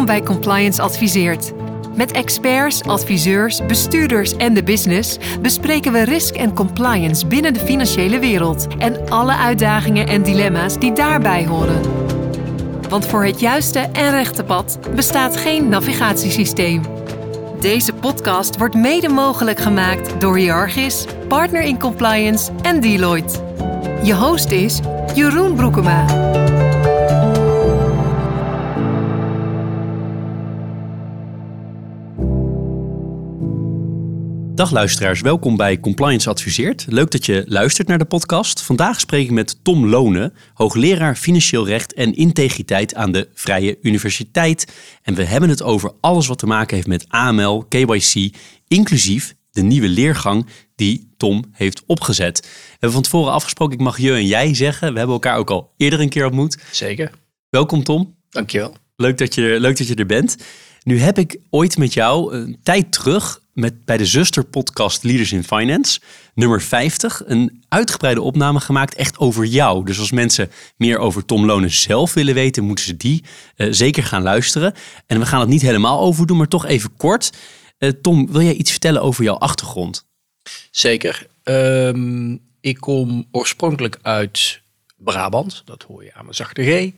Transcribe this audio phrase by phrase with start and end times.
[0.00, 1.52] Welkom bij Compliance Adviseert.
[1.94, 8.18] Met experts, adviseurs, bestuurders en de business bespreken we risk en compliance binnen de financiële
[8.18, 11.80] wereld en alle uitdagingen en dilemma's die daarbij horen.
[12.88, 16.82] Want voor het juiste en rechte pad bestaat geen navigatiesysteem.
[17.60, 23.38] Deze podcast wordt mede mogelijk gemaakt door Hiargis, Partner in Compliance en Deloitte.
[24.02, 24.80] Je host is
[25.14, 26.29] Jeroen Broekema.
[34.60, 36.86] Dag luisteraars, welkom bij Compliance Adviseert.
[36.88, 38.62] Leuk dat je luistert naar de podcast.
[38.62, 44.72] Vandaag spreek ik met Tom Lonen, hoogleraar financieel recht en integriteit aan de Vrije Universiteit.
[45.02, 48.34] En we hebben het over alles wat te maken heeft met AML, KYC,
[48.68, 52.40] inclusief de nieuwe leergang die Tom heeft opgezet.
[52.40, 54.92] We hebben van tevoren afgesproken, ik mag je en jij zeggen.
[54.92, 56.58] We hebben elkaar ook al eerder een keer ontmoet.
[56.70, 57.10] Zeker.
[57.50, 58.14] Welkom Tom.
[58.30, 58.74] Dankjewel.
[58.96, 60.36] Leuk dat je, leuk dat je er bent.
[60.82, 65.44] Nu heb ik ooit met jou een tijd terug met, bij de zusterpodcast Leaders in
[65.44, 66.00] Finance,
[66.34, 69.84] nummer 50, een uitgebreide opname gemaakt echt over jou.
[69.84, 73.24] Dus als mensen meer over Tom Lonen zelf willen weten, moeten ze die
[73.56, 74.74] uh, zeker gaan luisteren.
[75.06, 77.32] En we gaan het niet helemaal over doen, maar toch even kort.
[77.78, 80.06] Uh, Tom, wil jij iets vertellen over jouw achtergrond?
[80.70, 81.26] Zeker.
[81.44, 84.60] Um, ik kom oorspronkelijk uit
[84.96, 86.92] Brabant, dat hoor je aan mijn zachte G.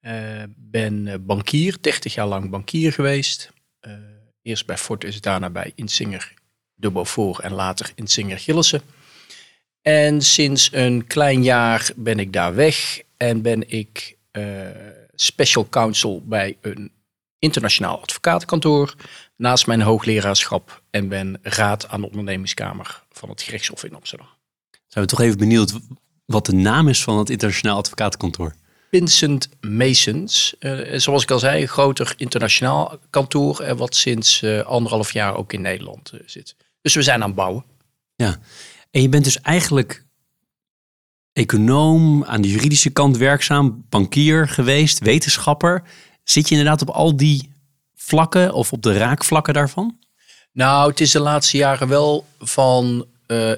[0.00, 3.50] Uh, ben bankier, 30 jaar lang bankier geweest.
[4.46, 6.34] Eerst bij Fortis, daarna bij Insinger
[6.74, 8.82] de Beaufort en later Insinger Gillissen.
[9.82, 14.44] En sinds een klein jaar ben ik daar weg en ben ik uh,
[15.14, 16.92] special counsel bij een
[17.38, 18.94] internationaal advocatenkantoor
[19.36, 24.28] naast mijn hoogleraarschap en ben raad aan de ondernemingskamer van het gerechtshof in Amsterdam.
[24.86, 25.78] Zijn we toch even benieuwd
[26.24, 28.54] wat de naam is van het internationaal advocatenkantoor?
[28.90, 30.54] Vincent Masons.
[30.60, 35.36] Uh, zoals ik al zei, een groter internationaal kantoor, uh, wat sinds uh, anderhalf jaar
[35.36, 36.56] ook in Nederland zit.
[36.82, 37.64] Dus we zijn aan het bouwen.
[38.16, 38.38] Ja,
[38.90, 40.04] en je bent dus eigenlijk
[41.32, 45.82] econoom, aan de juridische kant werkzaam, bankier geweest, wetenschapper.
[46.24, 47.52] Zit je inderdaad op al die
[47.94, 49.98] vlakken of op de raakvlakken daarvan?
[50.52, 53.06] Nou, het is de laatste jaren wel van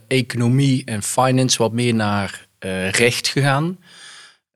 [0.08, 2.46] economie en finance wat meer naar
[2.90, 3.78] recht gegaan.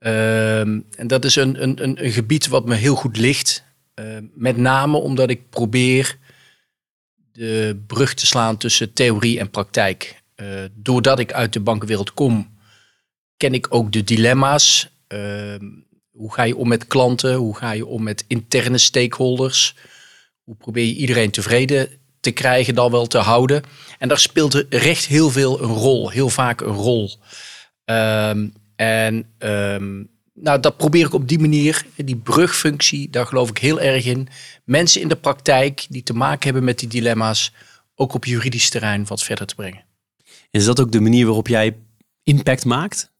[0.02, 3.64] Ehm, en dat is een, een, een, gebied wat me heel goed ligt.
[3.94, 6.18] Ehm, met name omdat ik probeer
[7.32, 10.22] de brug te slaan tussen theorie en praktijk.
[10.36, 12.58] Uh, doordat ik uit de bankenwereld kom,
[13.36, 14.88] ken ik ook de dilemma's.
[15.06, 15.64] Ehm,
[16.10, 17.34] hoe ga je om met klanten?
[17.34, 19.74] Hoe ga je om met interne stakeholders?
[20.42, 21.88] Hoe probeer je iedereen tevreden
[22.20, 23.62] te krijgen, dan wel te houden?
[23.98, 27.10] En daar speelt recht heel veel een rol, heel vaak een rol.
[27.84, 28.52] Um,
[28.82, 33.80] en um, nou, dat probeer ik op die manier, die brugfunctie, daar geloof ik heel
[33.80, 34.28] erg in.
[34.64, 37.52] Mensen in de praktijk die te maken hebben met die dilemma's,
[37.94, 39.84] ook op juridisch terrein wat verder te brengen.
[40.50, 41.76] Is dat ook de manier waarop jij
[42.22, 43.10] impact maakt?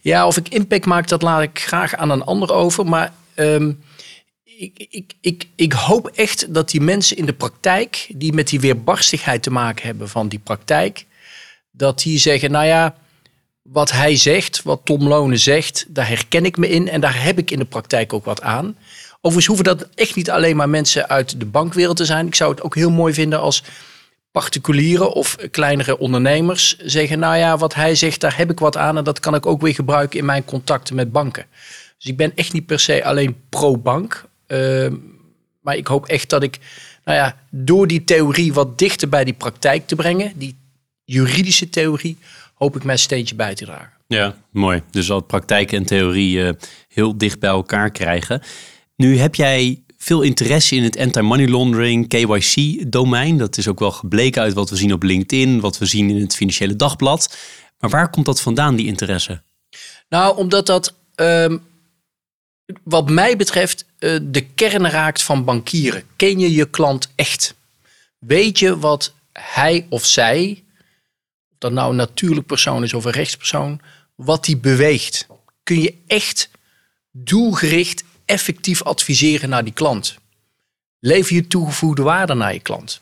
[0.00, 2.86] Ja, of ik impact maak, dat laat ik graag aan een ander over.
[2.86, 3.80] Maar um,
[4.44, 8.60] ik, ik, ik, ik hoop echt dat die mensen in de praktijk, die met die
[8.60, 11.06] weerbarstigheid te maken hebben van die praktijk,
[11.70, 12.96] dat die zeggen, nou ja,
[13.72, 17.38] wat hij zegt, wat Tom Lonen zegt, daar herken ik me in en daar heb
[17.38, 18.76] ik in de praktijk ook wat aan.
[19.16, 22.26] Overigens hoeven dat echt niet alleen maar mensen uit de bankwereld te zijn.
[22.26, 23.62] Ik zou het ook heel mooi vinden als
[24.30, 28.96] particulieren of kleinere ondernemers zeggen, nou ja, wat hij zegt, daar heb ik wat aan
[28.96, 31.46] en dat kan ik ook weer gebruiken in mijn contacten met banken.
[31.98, 34.88] Dus ik ben echt niet per se alleen pro-bank, uh,
[35.60, 36.58] maar ik hoop echt dat ik,
[37.04, 40.56] nou ja, door die theorie wat dichter bij die praktijk te brengen, die
[41.04, 42.18] juridische theorie,
[42.58, 43.92] hoop ik mijn steentje bij te dragen.
[44.06, 44.82] Ja, mooi.
[44.90, 46.50] Dus al praktijk en theorie uh,
[46.88, 48.42] heel dicht bij elkaar krijgen.
[48.96, 53.38] Nu heb jij veel interesse in het anti-money laundering, KYC-domein.
[53.38, 56.20] Dat is ook wel gebleken uit wat we zien op LinkedIn, wat we zien in
[56.20, 57.36] het Financiële Dagblad.
[57.78, 59.42] Maar waar komt dat vandaan, die interesse?
[60.08, 61.62] Nou, omdat dat, um,
[62.82, 66.02] wat mij betreft, uh, de kern raakt van bankieren.
[66.16, 67.54] Ken je je klant echt?
[68.18, 70.62] Weet je wat hij of zij
[71.58, 73.80] dat nou een natuurlijk persoon is of een rechtspersoon,
[74.14, 75.26] wat die beweegt.
[75.62, 76.50] Kun je echt
[77.10, 80.18] doelgericht, effectief adviseren naar die klant.
[81.00, 82.98] Lever je toegevoegde waarde naar je klant.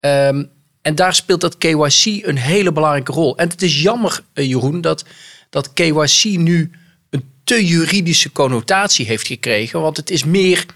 [0.00, 0.50] Um,
[0.82, 3.36] en daar speelt dat KYC een hele belangrijke rol.
[3.36, 5.04] En het is jammer, uh, Jeroen, dat,
[5.50, 6.70] dat KYC nu
[7.10, 9.80] een te juridische connotatie heeft gekregen.
[9.80, 10.66] Want het is meer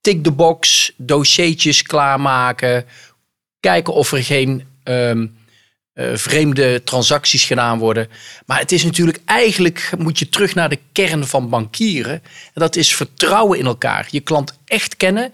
[0.00, 2.84] tick the box, dossiertjes klaarmaken,
[3.60, 5.37] kijken of er geen um,
[5.98, 8.08] uh, vreemde transacties gedaan worden.
[8.46, 12.12] Maar het is natuurlijk eigenlijk, moet je terug naar de kern van bankieren.
[12.12, 14.08] En dat is vertrouwen in elkaar.
[14.10, 15.32] Je klant echt kennen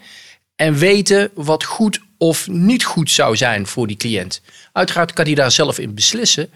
[0.55, 4.41] en weten wat goed of niet goed zou zijn voor die cliënt.
[4.71, 6.49] Uiteraard kan hij daar zelf in beslissen.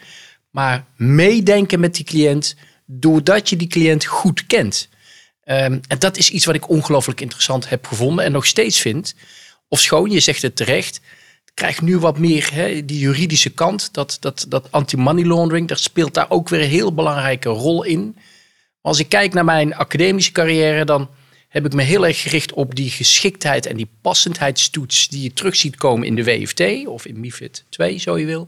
[0.49, 4.89] Maar meedenken met die cliënt doordat je die cliënt goed kent.
[5.45, 9.15] Um, en dat is iets wat ik ongelooflijk interessant heb gevonden en nog steeds vind.
[9.67, 11.01] Of schoon, je zegt het terecht,
[11.59, 13.93] krijgt nu wat meer hè, die juridische kant.
[13.93, 18.15] Dat, dat, dat anti-money laundering, dat speelt daar ook weer een heel belangrijke rol in.
[18.81, 21.09] Als ik kijk naar mijn academische carrière, dan
[21.47, 25.55] heb ik me heel erg gericht op die geschiktheid en die passendheidstoets die je terug
[25.55, 28.47] ziet komen in de WFT of in MIFID 2, zo je wil.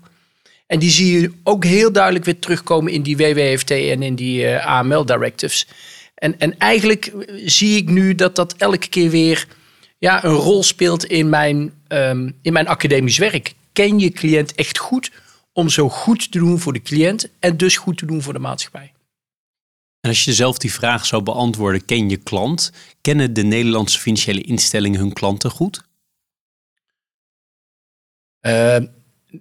[0.68, 4.48] En die zie je ook heel duidelijk weer terugkomen in die WWFT en in die
[4.48, 5.68] eh, AML-directives.
[6.16, 7.12] En, en eigenlijk
[7.46, 9.48] zie ik nu dat dat elke keer weer
[10.02, 13.54] ja, een rol speelt in mijn, um, in mijn academisch werk.
[13.74, 15.12] Ken je cliënt echt goed
[15.54, 18.40] om zo goed te doen voor de cliënt en dus goed te doen voor de
[18.40, 18.94] maatschappij.
[20.00, 22.72] En als je zelf die vraag zou beantwoorden, ken je klant?
[23.02, 25.84] Kennen de Nederlandse financiële instellingen hun klanten goed?
[28.42, 28.78] Uh,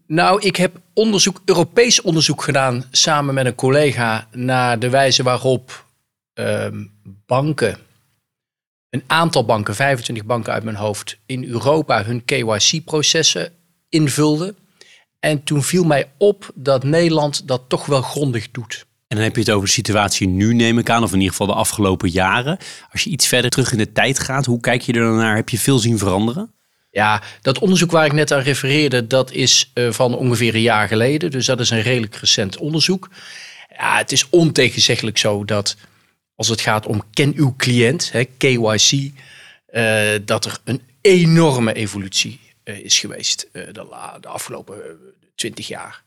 [0.06, 5.86] nou, ik heb onderzoek, Europees onderzoek gedaan samen met een collega naar de wijze waarop
[6.34, 6.66] uh,
[7.26, 7.78] banken,
[8.90, 13.52] een aantal banken, 25 banken uit mijn hoofd, in Europa hun KYC-processen
[13.88, 14.56] invulden.
[15.20, 18.86] En toen viel mij op dat Nederland dat toch wel grondig doet.
[19.08, 21.30] En dan heb je het over de situatie nu, neem ik aan, of in ieder
[21.30, 22.58] geval de afgelopen jaren.
[22.92, 25.36] Als je iets verder terug in de tijd gaat, hoe kijk je er dan naar?
[25.36, 26.52] Heb je veel zien veranderen?
[26.90, 30.88] Ja, dat onderzoek waar ik net aan refereerde, dat is uh, van ongeveer een jaar
[30.88, 31.30] geleden.
[31.30, 33.08] Dus dat is een redelijk recent onderzoek.
[33.76, 35.76] Ja, het is ontegenzeggelijk zo dat
[36.40, 39.12] als het gaat om ken uw cliënt, hè, KYC,
[39.66, 43.72] eh, dat er een enorme evolutie uh, is geweest de,
[44.20, 44.76] de, afgelopen
[45.34, 46.02] twintig jaar.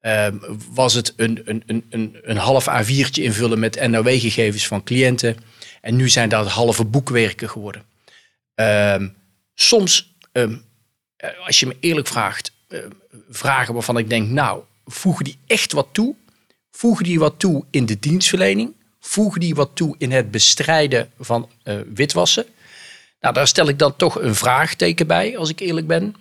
[0.00, 0.38] Ehm,
[0.72, 5.36] was het een, een, een, een, half A4'tje invullen met NOW-gegevens van cliënten.
[5.80, 7.84] En nu zijn dat halve boekwerken geworden.
[8.54, 9.08] Ehm,
[9.54, 10.56] soms Ehm,
[11.16, 12.52] eh, als je me eerlijk vraagt,
[13.30, 16.14] vragen waarvan ik denk, nou, voegen die echt wat toe?
[16.70, 18.74] Voegen die wat toe in de dienstverlening?
[19.06, 22.44] Voegen die wat toe in het bestrijden van uh, witwassen?
[23.20, 26.14] Nou, daar stel ik dan toch een vraagteken bij, als ik eerlijk ben.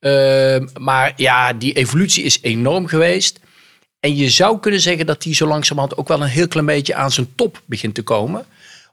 [0.00, 3.40] Ehm, maar ja, die evolutie is enorm geweest.
[4.00, 6.94] En je zou kunnen zeggen dat die zo langzamerhand ook wel een heel klein beetje
[6.94, 8.46] aan zijn top begint te komen.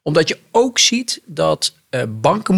[0.04, 2.56] Omdat je ook ziet dat uh, banken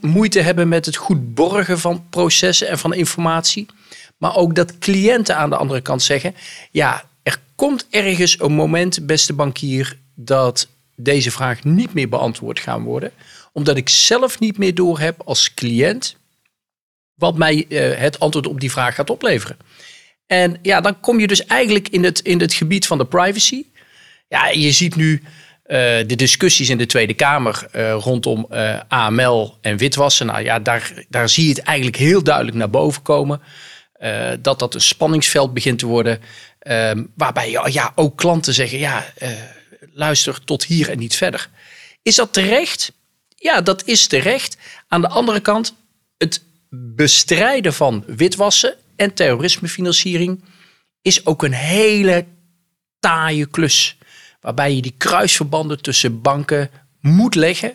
[0.00, 3.66] moeite hebben met het goed borgen van processen en van informatie.
[4.16, 6.34] Maar ook dat cliënten aan de andere kant zeggen:
[6.70, 12.82] ja, er komt ergens een moment, beste bankier, dat deze vraag niet meer beantwoord gaan
[12.82, 13.12] worden.
[13.52, 16.16] Omdat ik zelf niet meer doorheb als cliënt
[17.14, 19.56] wat mij uh, het antwoord op die vraag gaat opleveren.
[20.26, 23.64] En ja, dan kom je dus eigenlijk in het, in het gebied van de privacy.
[24.28, 25.28] Ja, je ziet nu uh,
[26.06, 28.46] de discussies in de Tweede Kamer uh, rondom
[28.88, 33.02] AML en witwassen, nou ja, daar, daar zie je het eigenlijk heel duidelijk naar boven
[33.02, 33.40] komen.
[34.40, 36.20] dat dat een spanningsveld begint te worden.
[36.58, 39.04] Ehm, waarbij ja, ja, ook klanten zeggen: ja,
[39.96, 41.48] luister tot hier en niet verder.
[42.02, 42.92] Is dat terecht?
[43.36, 44.56] Ja, dat is terecht.
[44.88, 45.74] Aan de andere kant,
[46.18, 50.44] het bestrijden van witwassen en terrorismefinanciering
[51.02, 52.24] is ook een hele
[53.00, 53.96] taaie klus
[54.40, 56.70] waarbij je die kruisverbanden tussen banken
[57.00, 57.72] moet leggen.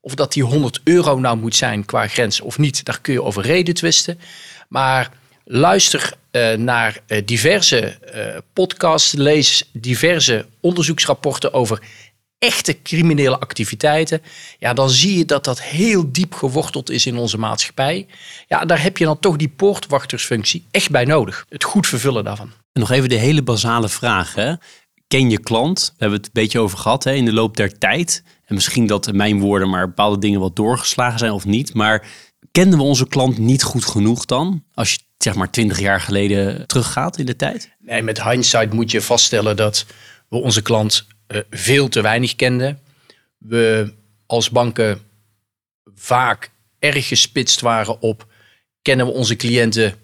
[0.00, 3.22] Of dat die 100 euro nou moet zijn qua grens of niet, daar kun je
[3.22, 4.18] over reden twisten.
[4.68, 5.10] Maar
[5.48, 11.82] luister uh, naar uh, diverse uh, podcasts, lees diverse onderzoeksrapporten over
[12.38, 14.22] echte criminele activiteiten.
[14.58, 18.06] Ja, dan zie je dat dat heel diep geworteld is in onze maatschappij.
[18.46, 21.46] Ja, daar heb je dan toch die poortwachtersfunctie echt bij nodig.
[21.48, 22.52] Het goed vervullen daarvan.
[22.72, 24.34] En nog even de hele basale vraag.
[24.34, 24.54] Hè?
[25.08, 25.86] ken je klant.
[25.86, 28.22] We hebben het een beetje over gehad hè, in de loop der tijd.
[28.44, 31.74] En misschien dat mijn woorden maar bepaalde dingen wat doorgeslagen zijn of niet.
[31.74, 32.06] Maar
[32.56, 34.64] kenden we onze klant niet goed genoeg dan?
[34.74, 37.70] Als je zeg maar twintig jaar geleden teruggaat in de tijd?
[37.78, 39.86] Nee, met hindsight moet je vaststellen dat
[40.28, 42.80] we onze klant uh, veel te weinig kenden.
[43.38, 43.94] We
[44.26, 45.00] als banken
[45.94, 48.26] vaak erg gespitst waren op
[48.82, 49.94] kennen we onze cliënten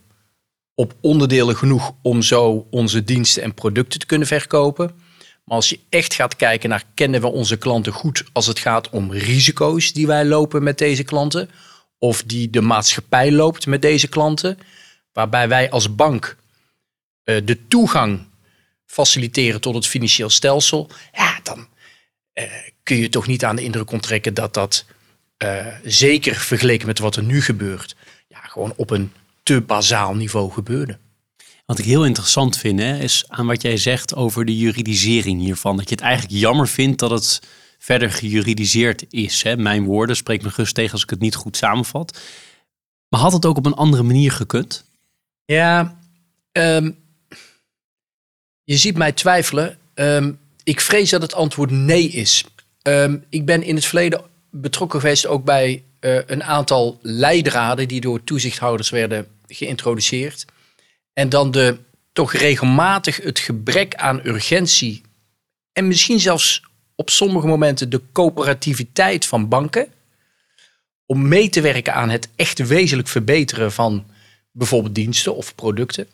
[0.75, 4.91] op onderdelen genoeg om zo onze diensten en producten te kunnen verkopen.
[5.45, 8.91] Maar als je echt gaat kijken naar kennen we onze klanten goed als het gaat
[8.91, 11.51] om risico's die wij lopen met deze klanten,
[12.03, 14.59] of die de maatschappij loopt met deze klanten,
[15.13, 16.37] waarbij wij als bank
[17.25, 18.27] uh, de toegang
[18.87, 21.59] faciliteren tot het financieel stelsel, ja, dan
[22.35, 22.45] uh,
[22.83, 24.85] kun je toch niet aan de indruk onttrekken dat dat
[25.45, 27.97] uh, zeker vergeleken met wat er nu gebeurt,
[28.29, 30.99] ja, gewoon op een te bazaal niveau gebeurde.
[31.67, 35.77] Wat ik heel interessant vind, hè, is aan wat jij zegt over de juridisering hiervan.
[35.77, 37.41] Dat je het eigenlijk jammer vindt dat het
[37.83, 39.43] verder gejuridiseerd is.
[39.43, 39.57] Hè.
[39.57, 42.21] Mijn woorden, spreek me gerust tegen als ik het niet goed samenvat.
[43.09, 44.85] Maar had het ook op een andere manier gekund?
[45.45, 45.99] Ja,
[46.53, 46.91] ehm,
[48.65, 49.79] je ziet mij twijfelen.
[49.95, 50.33] Ehm,
[50.65, 52.45] ik vrees dat het antwoord nee is.
[52.83, 58.01] Ehm, ik ben in het verleden betrokken geweest ook bij eh, een aantal leidraden die
[58.01, 60.45] door toezichthouders werden geïntroduceerd.
[61.13, 61.79] En dan de
[62.13, 65.03] toch regelmatig het gebrek aan urgentie
[65.73, 66.63] en misschien zelfs
[67.03, 69.89] op sommige momenten de coöperativiteit van banken
[71.07, 74.05] om mee te werken aan het echt wezenlijk verbeteren van
[74.53, 76.07] bijvoorbeeld diensten of producten,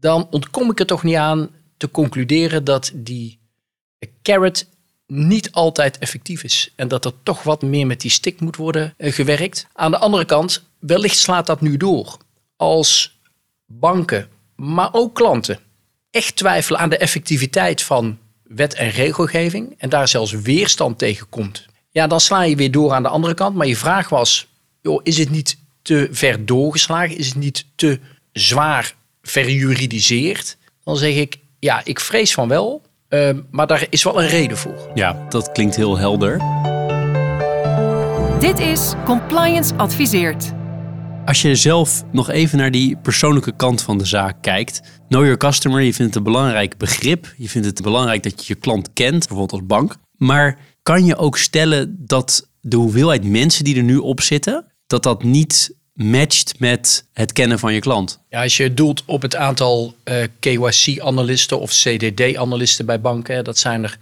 [0.00, 3.38] dan ontkom ik er toch niet aan te concluderen dat die
[4.22, 4.66] carrot
[5.06, 6.72] niet altijd effectief is.
[6.76, 9.66] En dat er toch wat meer met die stick moet worden eh, gewerkt.
[9.72, 12.16] Aan de andere kant, wellicht slaat dat nu door.
[12.56, 13.18] Als
[13.66, 15.58] banken, maar ook klanten,
[16.10, 21.66] echt twijfelen aan de effectiviteit van wet en regelgeving en daar zelfs weerstand tegen komt,
[21.90, 23.56] ja, dan sla je weer door aan de andere kant.
[23.56, 24.48] Maar je vraag was,
[24.82, 27.16] joh, is het niet te ver doorgeslagen?
[27.16, 27.98] Is het niet te
[28.32, 30.56] zwaar verjuridiseerd?
[30.84, 32.82] Dan zeg ik, ja, ik vrees van wel.
[33.08, 34.90] Ehm, maar daar is wel een reden voor.
[34.94, 36.40] Ja, dat klinkt heel helder.
[38.40, 40.57] Dit is Compliance Adviseert.
[41.28, 44.80] Als je zelf nog even naar die persoonlijke kant van de zaak kijkt.
[45.08, 47.34] Know your customer, je vindt het een belangrijk begrip.
[47.36, 49.96] Je vindt het belangrijk dat je je klant kent, bijvoorbeeld als bank.
[50.16, 55.02] Maar kan je ook stellen dat de hoeveelheid mensen die er nu op zitten, dat
[55.02, 58.20] dat niet matcht met het kennen van je klant?
[58.28, 63.82] Ja, als je doelt op het aantal eh, KYC-analisten of CDD-analisten bij banken, dat zijn
[63.82, 63.98] er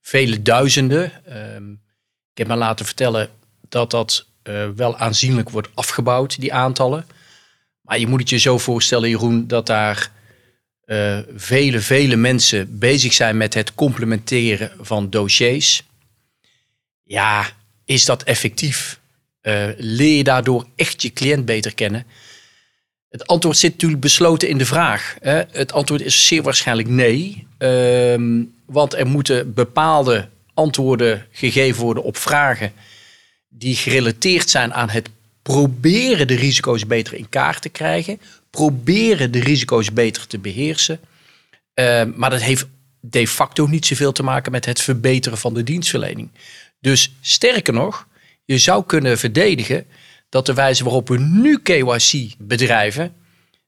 [0.00, 1.12] vele duizenden.
[1.54, 1.80] Um,
[2.32, 3.28] ik heb me laten vertellen
[3.68, 7.06] dat dat uh, wel aanzienlijk wordt afgebouwd, die aantallen.
[7.80, 10.10] Maar je moet het je zo voorstellen, Jeroen, dat daar
[10.86, 15.82] uh, vele, vele mensen bezig zijn met het complementeren van dossiers.
[17.02, 17.46] Ja,
[17.84, 19.00] is dat effectief?
[19.42, 22.06] Uh, leer je daardoor echt je cliënt beter kennen?
[23.08, 25.16] Het antwoord zit natuurlijk besloten in de vraag.
[25.20, 25.42] Hè?
[25.50, 27.46] Het antwoord is zeer waarschijnlijk nee.
[27.58, 32.72] Uh, want er moeten bepaalde antwoorden gegeven worden op vragen
[33.58, 35.08] die gerelateerd zijn aan het
[35.42, 38.20] proberen de risico's beter in kaart te krijgen,
[38.50, 41.00] proberen de risico's beter te beheersen.
[41.74, 42.66] Uh, maar dat heeft
[43.00, 46.30] de facto niet zoveel te maken met het verbeteren van de dienstverlening.
[46.80, 48.06] Dus sterker nog,
[48.44, 49.86] je zou kunnen verdedigen
[50.28, 53.14] dat de wijze waarop we nu KYC bedrijven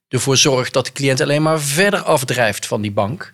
[0.07, 3.33] ervoor zorgt dat de cliënt alleen maar verder afdrijft van die bank.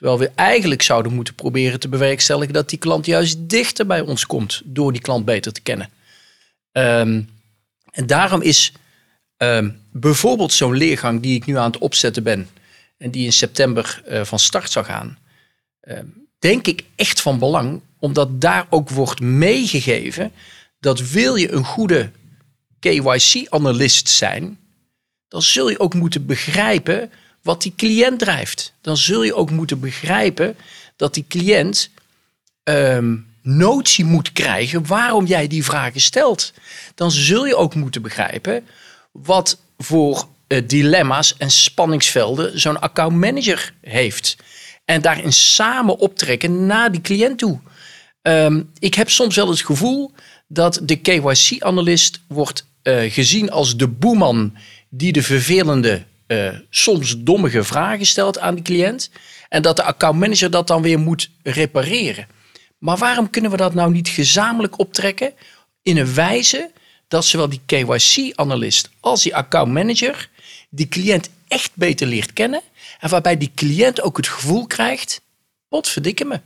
[0.00, 4.26] Terwijl we eigenlijk zouden moeten proberen te bewerkstelligen dat die klant juist dichter bij ons
[4.26, 5.90] komt door die klant beter te kennen.
[6.72, 7.28] Um,
[7.90, 8.72] en daarom is
[9.36, 12.48] um, bijvoorbeeld zo'n leergang die ik nu aan het opzetten ben
[12.98, 15.18] en die in september uh, van start zal gaan,
[15.80, 20.32] um, denk ik echt van belang, omdat daar ook wordt meegegeven
[20.78, 22.10] dat wil je een goede
[22.78, 24.58] KYC-analyst zijn,
[25.28, 27.10] dan zul je ook moeten begrijpen
[27.42, 28.72] wat die cliënt drijft.
[28.80, 30.56] Dan zul je ook moeten begrijpen
[30.96, 31.90] dat die cliënt
[32.64, 36.52] um, notie moet krijgen waarom jij die vragen stelt.
[36.94, 38.66] Dan zul je ook moeten begrijpen
[39.12, 44.36] wat voor uh, dilemma's en spanningsvelden zo'n accountmanager heeft.
[44.84, 47.60] En daarin samen optrekken naar die cliënt toe.
[48.22, 50.12] Um, ik heb soms wel het gevoel
[50.48, 54.56] dat de KYC-analyst wordt uh, gezien als de boeman
[54.88, 59.10] die de vervelende, uh, soms dommige vragen stelt aan de cliënt.
[59.48, 62.26] En dat de accountmanager dat dan weer moet repareren.
[62.78, 65.32] Maar waarom kunnen we dat nou niet gezamenlijk optrekken
[65.82, 66.70] in een wijze
[67.08, 70.28] dat zowel die KYC-analyst als die accountmanager
[70.68, 72.62] die cliënt echt beter leert kennen
[73.00, 75.20] en waarbij die cliënt ook het gevoel krijgt,
[75.68, 76.40] potverdikke me.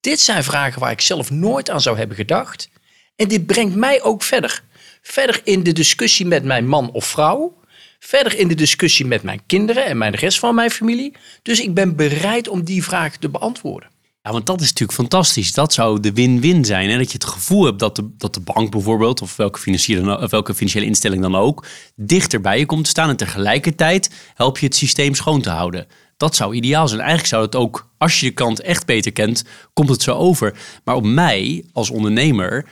[0.00, 2.68] Dit zijn vragen waar ik zelf nooit aan zou hebben gedacht.
[3.16, 4.62] En dit brengt mij ook verder.
[5.02, 7.59] Verder in de discussie met mijn man of vrouw.
[8.00, 11.12] Verder in de discussie met mijn kinderen en mijn rest van mijn familie.
[11.42, 13.88] Dus ik ben bereid om die vraag te beantwoorden.
[14.22, 15.52] Ja, want dat is natuurlijk fantastisch.
[15.52, 16.90] Dat zou de win-win zijn.
[16.90, 20.20] En dat je het gevoel hebt dat de, dat de bank bijvoorbeeld, of welke financiële,
[20.20, 21.66] of welke financiële instelling dan ook,
[21.96, 23.08] dichter bij je komt te staan.
[23.08, 25.86] En tegelijkertijd help je het systeem schoon te houden.
[26.16, 27.00] Dat zou ideaal zijn.
[27.00, 30.58] Eigenlijk zou het ook, als je de kant echt beter kent, komt het zo over.
[30.84, 32.66] Maar op mij als ondernemer,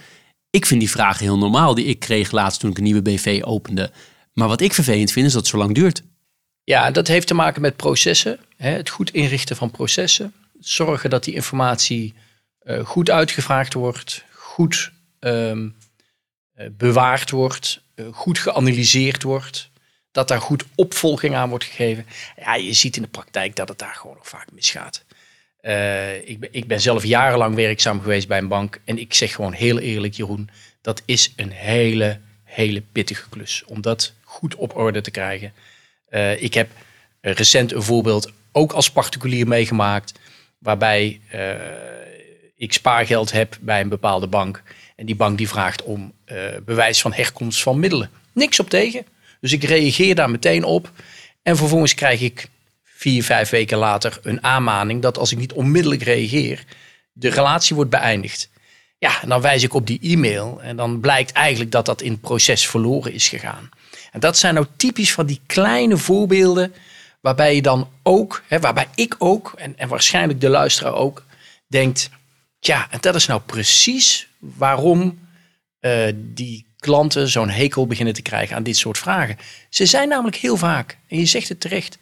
[0.50, 3.40] ik vind die vragen heel normaal die ik kreeg laatst toen ik een nieuwe BV
[3.44, 3.90] opende.
[4.38, 6.02] Maar wat ik vervelend vind is dat het zo lang duurt.
[6.64, 8.38] Ja, dat heeft te maken met processen.
[8.57, 12.14] Hè, het goed inrichten van processen zorgen dat die informatie
[12.62, 15.76] uh, goed uitgevraagd wordt, goed um,
[16.57, 19.71] uh, bewaard wordt, uh, goed geanalyseerd wordt.
[20.12, 22.07] dat daar goed opvolging aan wordt gegeven.
[22.37, 25.04] Ja, je ziet in de praktijk dat het daar gewoon nog vaak misgaat.
[26.25, 28.80] Ik, ben, ik ben zelf jarenlang werkzaam geweest bij een bank.
[28.85, 33.64] En ik zeg gewoon heel eerlijk, Jeroen, dat is een hele, hele pittige klus.
[33.66, 35.52] Om dat goed op orde te krijgen.
[36.11, 36.70] Uh, ik heb
[37.20, 40.12] recent een voorbeeld ook als particulier meegemaakt.
[40.58, 41.54] Waarbij uh,
[42.56, 44.62] ik spaargeld heb bij een bepaalde bank.
[44.97, 46.12] En die bank die vraagt om
[46.64, 48.11] bewijs van herkomst van middelen.
[48.32, 49.06] Niks op tegen.
[49.40, 50.90] Dus ik reageer daar meteen op.
[51.42, 52.49] En vervolgens krijg ik
[52.85, 56.64] vier, vijf weken later een aanmaning dat als ik niet onmiddellijk reageer,
[57.12, 58.50] de relatie wordt beëindigd.
[58.99, 62.12] Ja, en dan wijs ik op die e-mail en dan blijkt eigenlijk dat dat in
[62.12, 63.69] het proces verloren is gegaan.
[64.12, 66.75] En dat zijn nou typisch van die kleine voorbeelden
[67.21, 71.25] waarbij je dan ook, hè, waarbij ik ook en, en waarschijnlijk de luisteraar ook
[71.67, 72.11] denkt,
[72.61, 75.19] ja, en dat is nou precies waarom
[75.81, 79.37] uh, die klanten zo'n hekel beginnen te krijgen aan dit soort vragen.
[79.69, 81.99] Ze zijn namelijk heel vaak, en je zegt het terecht,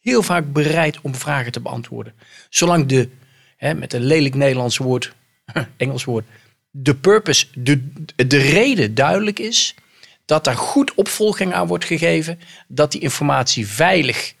[0.00, 2.14] heel vaak bereid om vragen te beantwoorden.
[2.48, 3.08] Zolang de,
[3.56, 5.12] hè, met een lelijk Nederlands woord,
[5.76, 6.24] Engels woord,
[6.70, 7.92] de purpose, de,
[8.26, 9.74] de reden duidelijk is,
[10.24, 12.38] dat daar goed opvolging aan wordt gegeven,
[12.68, 14.34] dat die informatie veilig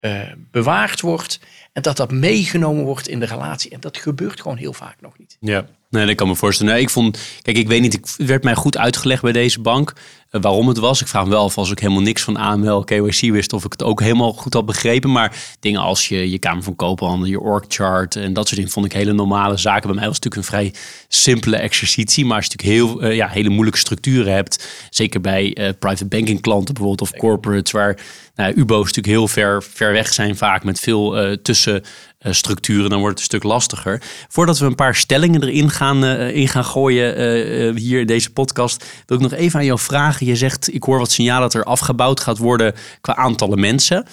[0.00, 1.40] uh, bewaard wordt
[1.72, 3.70] en dat dat meegenomen wordt in de relatie.
[3.70, 5.36] En dat gebeurt gewoon heel vaak nog niet.
[5.40, 5.66] Ja.
[5.90, 6.72] Nee, dat kan me voorstellen.
[6.72, 9.92] Nee, ik vond, kijk, ik weet niet, ik werd mij goed uitgelegd bij deze bank
[10.40, 11.00] waarom het was.
[11.00, 13.72] Ik vraag me wel of als ik helemaal niks van AML, KYC wist, of ik
[13.72, 15.12] het ook helemaal goed had begrepen.
[15.12, 18.72] Maar dingen als je, je Kamer van Koophandel, je org chart en dat soort dingen
[18.72, 19.86] vond ik hele normale zaken.
[19.86, 22.24] Bij mij was het natuurlijk een vrij simpele exercitie.
[22.24, 26.06] Maar als je natuurlijk heel, uh, ja, hele moeilijke structuren hebt, zeker bij uh, private
[26.06, 27.98] banking klanten bijvoorbeeld of corporates, waar
[28.34, 31.82] nou, UBO's natuurlijk heel ver, ver weg zijn vaak met veel tussen
[32.20, 34.02] uh, structuren, dan wordt het een stuk lastiger.
[34.28, 39.16] Voordat we een paar stellingen erin gaan, in gaan gooien hier in deze podcast, wil
[39.16, 40.21] ik nog even aan jou vragen.
[40.26, 44.06] Je zegt, ik hoor wat signalen dat er afgebouwd gaat worden qua aantallen mensen.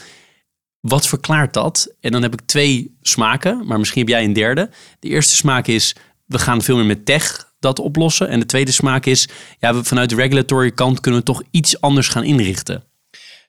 [0.80, 1.94] Wat verklaart dat?
[2.00, 4.70] En dan heb ik twee smaken, maar misschien heb jij een derde.
[5.00, 8.30] De eerste smaak is, we gaan veel meer met tech dat oplossen.
[8.30, 9.28] En de tweede smaak is,
[9.60, 12.84] ja, we, vanuit de regulatory kant kunnen we toch iets anders gaan inrichten.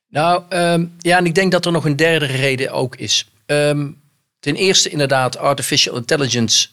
[0.09, 3.31] Nou, um, ja, en ik denk dat er nog een derde reden ook is.
[3.47, 4.01] Um,
[4.41, 6.69] Ten eerste inderdaad, artificial intelligence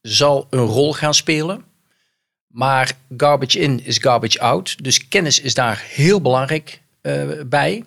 [0.00, 1.64] zal een rol gaan spelen.
[2.52, 4.84] Maar garbage in is garbage out.
[4.84, 7.84] Dus kennis is daar heel belangrijk uh, bij.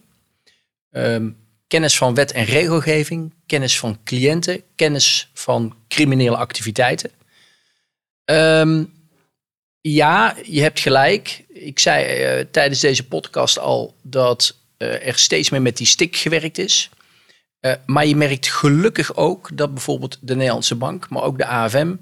[0.92, 7.12] Um, kennis van wet en regelgeving, kennis van cliënten, kennis van criminele activiteiten.
[8.26, 8.94] Um,
[9.82, 11.44] ja, je hebt gelijk.
[11.48, 16.16] Ik zei uh, tijdens deze podcast al dat uh, er steeds meer met die stick
[16.16, 16.90] gewerkt is.
[17.86, 21.96] Maar je merkt gelukkig ook dat bijvoorbeeld de Nederlandse Bank, maar ook de AFM,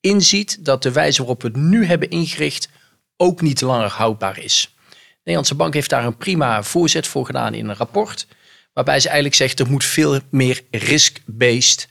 [0.00, 2.68] inziet dat de wijze waarop we het nu hebben ingericht
[3.16, 4.74] ook niet langer houdbaar is.
[4.90, 4.96] De
[5.34, 8.26] Nederlandse Bank heeft daar een prima voorzet voor gedaan in een rapport,
[8.72, 11.88] waarbij ze eigenlijk zegt er moet veel meer risk-based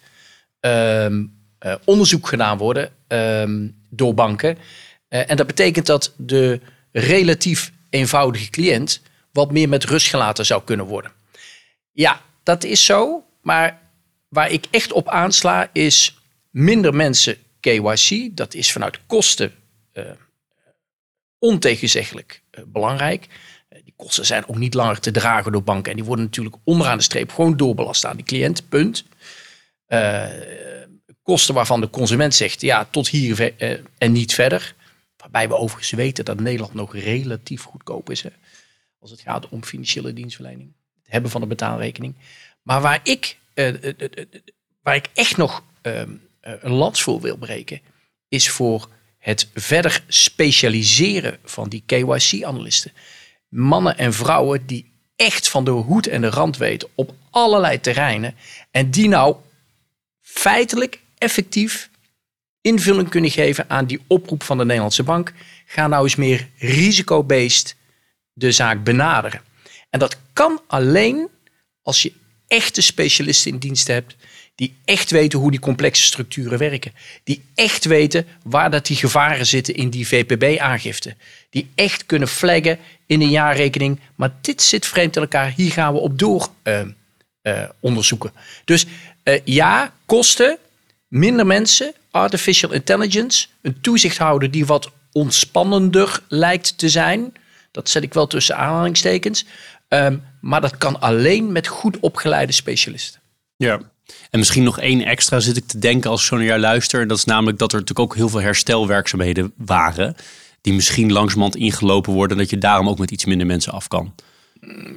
[0.59, 4.57] um, uh, onderzoek gedaan worden um, door banken.
[5.09, 10.63] Uh, en dat betekent dat de relatief eenvoudige cliënt wat meer met rust gelaten zou
[10.63, 11.11] kunnen worden.
[11.91, 13.79] Ja, dat is zo, maar
[14.27, 16.17] waar ik echt op aansla is
[16.49, 18.35] minder mensen KYC.
[18.37, 19.53] Dat is vanuit kosten
[19.93, 20.03] uh,
[21.39, 23.27] ontegenzeggelijk uh, belangrijk.
[23.69, 25.91] Uh, die kosten zijn ook niet langer te dragen door banken.
[25.91, 28.69] En die worden natuurlijk onderaan de streep gewoon doorbelast aan die cliënt.
[28.69, 29.05] Punt.
[31.21, 33.53] kosten waarvan de consument zegt, ja, tot hier
[33.97, 34.75] en niet verder.
[35.17, 38.21] Waarbij we overigens weten dat Nederland nog relatief goedkoop is.
[38.21, 38.29] Hè,
[38.99, 42.15] als het gaat om financiële dienstverlening hebben van de betaalrekening.
[42.61, 43.37] Maar waar ik,
[44.81, 46.11] waar ik echt nog ehm,
[46.61, 47.81] een lans wil breken,
[48.27, 52.91] is voor het verder specialiseren van die KYC-analisten.
[53.47, 58.35] Mannen en vrouwen die echt van de hoed en de rand weten op allerlei terreinen.
[58.71, 59.35] En die nou
[60.21, 61.89] feitelijk effectief
[62.61, 65.33] invulling kunnen geven aan die oproep van de Nederlandse bank.
[65.65, 67.75] Ga nou eens meer risico-based
[68.33, 69.41] de zaak benaderen.
[69.89, 71.27] En dat kan alleen
[71.81, 72.13] als je
[72.47, 74.15] echte specialisten in dienst hebt.
[74.57, 76.93] Die echt weten hoe die complexe structuren werken.
[77.23, 81.15] Die echt weten waar dat die gevaren zitten in die VPB-aangifte.
[81.49, 83.99] Die echt kunnen flaggen in een jaarrekening.
[84.15, 85.53] Maar dit zit vreemd in elkaar.
[85.55, 86.81] Hier gaan we op door uh,
[87.43, 88.31] uh, onderzoeken.
[88.65, 88.85] Dus
[89.23, 90.57] uh, ja, kosten,
[91.07, 97.33] minder mensen, artificial intelligence, een toezichthouder die wat ontspannender lijkt te zijn.
[97.71, 99.45] Dat zet ik wel tussen aanhalingstekens.
[99.89, 103.21] Um, maar dat kan alleen met goed opgeleide specialisten.
[103.55, 103.79] Ja,
[104.29, 107.01] en misschien nog één extra zit ik te denken als ik zo naar jou luister.
[107.01, 110.15] En dat is namelijk dat er natuurlijk ook heel veel herstelwerkzaamheden waren.
[110.61, 112.37] Die misschien langzamerhand ingelopen worden.
[112.37, 114.15] Dat je daarom ook met iets minder mensen af kan.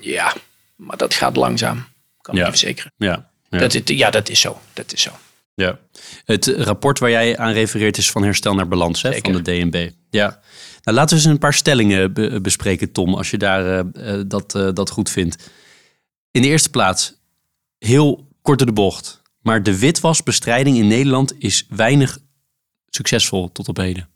[0.00, 0.34] Ja,
[0.76, 1.84] Maar dat gaat langzaam,
[2.20, 2.40] kan Ja.
[2.40, 2.92] ik je verzekeren.
[2.96, 3.58] Ja, ja.
[3.58, 4.60] Dat, is- ja, dat is zo.
[4.72, 5.10] Dat is zo.
[5.54, 5.78] Ja.
[6.24, 9.42] Het rapport waar jij aan refereert is van herstel naar balans hè, van de.
[9.42, 9.90] DNB.
[10.10, 10.40] Ja.
[10.82, 14.24] Nou, laten we eens een paar stellingen be- bespreken, Tom, als je daar eh, eh,
[14.26, 15.50] dat, eh, dat goed vindt.
[16.30, 17.14] In de eerste plaats,
[17.78, 19.22] heel kort door de bocht.
[19.42, 22.18] Maar de witwasbestrijding in Nederland is weinig
[22.88, 24.08] succesvol tot op heden.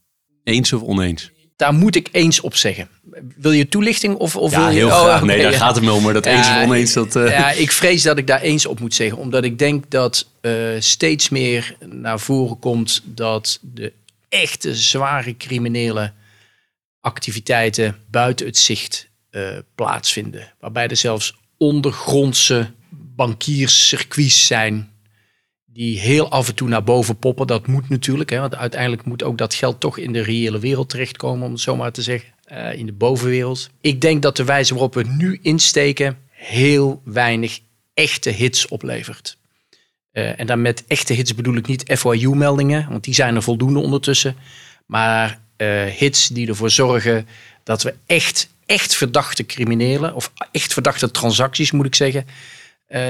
[0.45, 1.33] Eens of oneens?
[1.57, 2.89] Daar moet ik eens op zeggen.
[3.37, 4.15] Wil je toelichting?
[4.17, 4.75] Of, of Ja, wil je...
[4.75, 5.23] heel Oh, graag.
[5.23, 5.59] Nee, daar ja.
[5.59, 6.03] gaat het me om.
[6.03, 7.17] Maar dat Ja, eens of oneens, dat...
[7.17, 9.19] eh, Ja, ik vrees dat ik daar eens op moet zeggen.
[9.19, 13.93] Omdat ik denk dat eh, steeds meer naar voren komt dat de
[14.29, 16.13] echte zware criminele
[17.01, 19.43] activiteiten buiten het zicht eh,
[19.75, 20.53] plaatsvinden.
[20.61, 22.71] Waarbij er zelfs ondergrondse
[23.17, 24.93] bankierscircuits zijn
[25.75, 27.47] die heel af en toe naar boven poppen.
[27.47, 30.89] Dat moet natuurlijk, hè, want uiteindelijk moet ook dat geld toch in de reële wereld
[30.89, 33.71] terechtkomen, om het zo maar te zeggen, eh, in de bovenwereld.
[33.81, 37.61] Ik denk dat de wijze waarop we het nu insteken heel weinig
[37.95, 39.37] echte hits oplevert.
[40.11, 43.79] Eh, en dan met echte hits bedoel ik niet FYU-meldingen, want die zijn er voldoende
[43.79, 44.37] ondertussen.
[44.87, 47.29] Maar eh, hits die ervoor zorgen
[47.63, 52.27] dat we echt, echt verdachte criminelen, of echt verdachte transacties moet ik zeggen,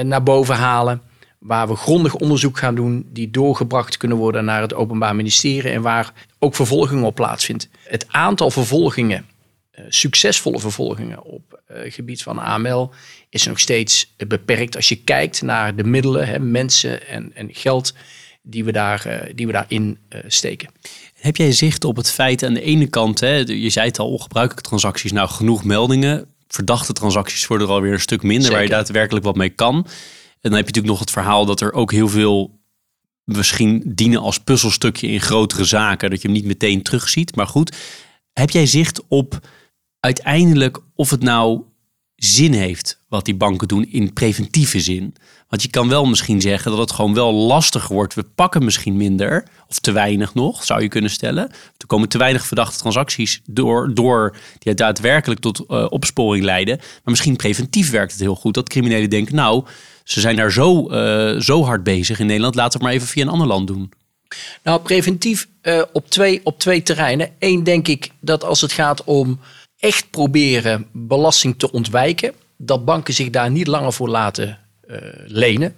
[0.03, 1.01] naar boven halen.
[1.39, 5.81] Waar we grondig onderzoek gaan doen, die doorgebracht kunnen worden naar het Openbaar Ministerie en
[5.81, 7.69] waar ook vervolging op plaatsvindt.
[7.83, 9.25] Het aantal vervolgingen,
[9.71, 12.91] eh, succesvolle vervolgingen op eh, gebied van AML,
[13.29, 17.49] is nog steeds eh, beperkt als je kijkt naar de middelen, hè, mensen en, en
[17.51, 17.93] geld
[18.45, 20.69] die we, daar, eh, die we daarin eh, steken.
[21.15, 24.11] Heb jij zicht op het feit aan de ene kant, hè, je zei het al,
[24.11, 26.25] ongebruikelijke transacties, nou genoeg meldingen.
[26.47, 29.75] Verdachte transacties worden er alweer een stuk minder waar je daadwerkelijk wat mee kan.
[29.75, 32.59] En dan heb je natuurlijk nog het verhaal dat er ook heel veel
[33.23, 37.35] misschien dienen als puzzelstukje in grotere zaken, dat je hem niet meteen terugziet.
[37.35, 37.75] Maar goed,
[38.33, 39.47] heb jij zicht op
[39.99, 41.61] uiteindelijk of het nou
[42.15, 45.15] zin heeft wat die banken doen in preventieve zin?
[45.49, 48.13] Want je kan wel misschien zeggen dat het gewoon wel lastig wordt.
[48.13, 51.51] We pakken misschien minder, of te weinig nog, zou je kunnen stellen.
[51.77, 56.77] Er komen te weinig verdachte transacties door, door die daadwerkelijk tot eh, opsporing leiden.
[56.77, 58.53] Maar misschien preventief werkt het heel goed.
[58.53, 59.65] Dat criminelen denken, nou,
[60.03, 62.55] ze zijn daar zo, eh, zo hard bezig in Nederland.
[62.55, 63.91] Laten we het maar even via een ander land doen.
[64.63, 67.29] Nou, preventief eh, op, twee, op twee terreinen.
[67.39, 69.39] Eén denk ik dat als het gaat om
[69.79, 74.64] echt proberen belasting te ontwijken, dat banken zich daar niet langer voor laten
[75.25, 75.75] lenen.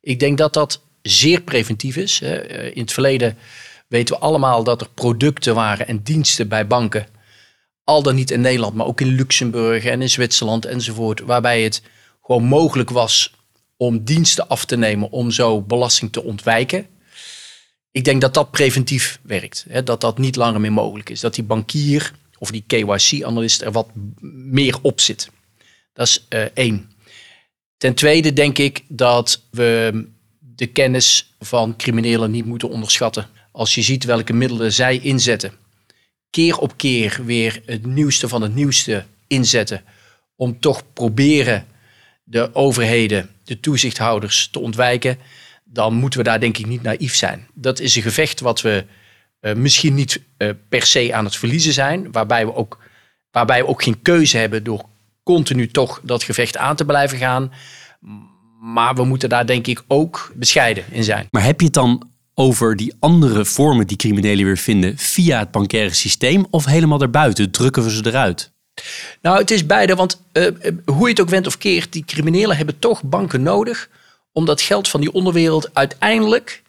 [0.00, 2.20] Ik denk dat dat zeer preventief is.
[2.20, 3.36] Eh, In het verleden
[3.88, 7.06] weten we allemaal dat er producten waren en diensten bij banken,
[7.84, 11.82] al dan niet in Nederland, maar ook in Luxemburg en in Zwitserland enzovoort, waarbij het
[12.22, 13.34] gewoon mogelijk was
[13.76, 16.86] om diensten af te nemen om zo belasting te ontwijken.
[17.90, 19.66] Ik denk dat dat preventief werkt.
[19.84, 21.20] Dat dat niet langer meer mogelijk is.
[21.20, 23.88] Dat die bankier of die KYC-analyst er wat
[24.50, 25.30] meer op zit.
[25.92, 26.90] Dat is eh, één.
[27.76, 30.04] Ten tweede denk ik dat we
[30.38, 33.26] de kennis van criminelen niet moeten onderschatten.
[33.52, 35.52] Als je ziet welke middelen zij inzetten,
[36.30, 39.84] keer op keer weer het nieuwste van het nieuwste inzetten,
[40.36, 41.66] om toch proberen
[42.24, 45.18] de overheden, de toezichthouders te ontwijken,
[45.64, 47.48] dan moeten we daar denk ik niet naïef zijn.
[47.54, 48.84] Dat is een gevecht wat we
[49.40, 52.78] eh, misschien niet eh, per se aan het verliezen zijn, waarbij we, ook,
[53.30, 54.84] waarbij we ook geen keuze hebben door
[55.26, 57.52] continu toch dat gevecht aan te blijven gaan.
[58.60, 61.26] Maar we moeten daar denk ik ook bescheiden in zijn.
[61.30, 65.50] Maar heb je het dan over die andere vormen die criminelen weer vinden via het
[65.50, 67.50] bankaire systeem of helemaal daarbuiten?
[67.50, 68.52] Drukken we ze eruit?
[69.22, 70.52] Nou, het is beide, want eh, eh,
[70.84, 73.88] hoe je het ook went of keert, die criminelen hebben toch banken nodig
[74.32, 76.62] om dat geld van die onderwereld uiteindelijk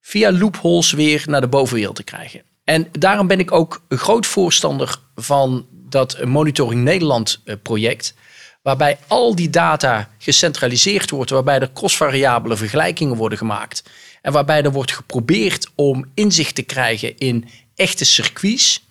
[0.00, 2.42] via loopholes weer naar de bovenwereld te krijgen.
[2.64, 8.14] En daarom ben ik ook een groot voorstander van dat Monitoring Nederland eh, project,
[8.62, 13.82] waarbij al die data gecentraliseerd wordt, waarbij er crossvariabele vergelijkingen worden gemaakt
[14.22, 18.84] en waarbij er wordt geprobeerd om inzicht te krijgen in echte circuits.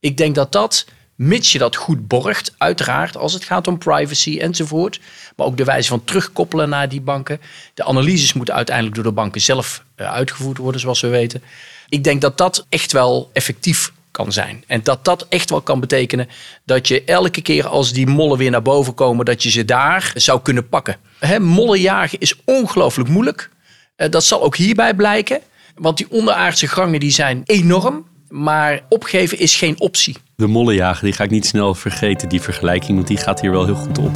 [0.00, 4.38] Ik denk dat dat, mits je dat goed borgt, uiteraard als het gaat om privacy
[4.38, 5.00] enzovoort,
[5.36, 7.40] maar ook de wijze van terugkoppelen naar die banken.
[7.74, 11.42] De analyses moeten uiteindelijk door de banken zelf eh, uitgevoerd worden, zoals we weten.
[11.88, 14.64] Ik denk dat dat echt wel effectief kan zijn.
[14.66, 16.28] En dat dat echt wel kan betekenen
[16.64, 20.12] dat je elke keer als die mollen weer naar boven komen, dat je ze daar
[20.14, 20.96] zou kunnen pakken.
[21.18, 23.50] Hè, mollen jagen is ongelooflijk moeilijk.
[23.96, 25.40] Eh, dat zal ook hierbij blijken.
[25.74, 28.06] Want die onderaardse gangen die zijn enorm.
[28.28, 30.16] Maar opgeven is geen optie.
[30.36, 33.64] De mollenjager, die ga ik niet snel vergeten, die vergelijking, want die gaat hier wel
[33.64, 34.14] heel goed op.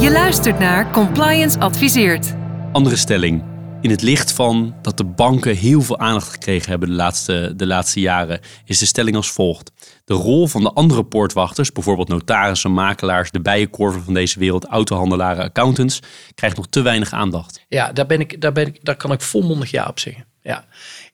[0.00, 2.34] Je luistert naar Compliance Adviseert.
[2.72, 3.51] Andere stelling.
[3.82, 7.66] In het licht van dat de banken heel veel aandacht gekregen hebben de laatste, de
[7.66, 9.72] laatste jaren, is de stelling als volgt.
[10.04, 15.44] De rol van de andere poortwachters, bijvoorbeeld notarissen, makelaars, de bijenkorven van deze wereld, autohandelaren,
[15.44, 16.00] accountants,
[16.34, 17.64] krijgt nog te weinig aandacht.
[17.68, 20.24] Ja, daar, ben ik, daar, ben ik, daar kan ik volmondig ja op zeggen.
[20.42, 20.64] Ja.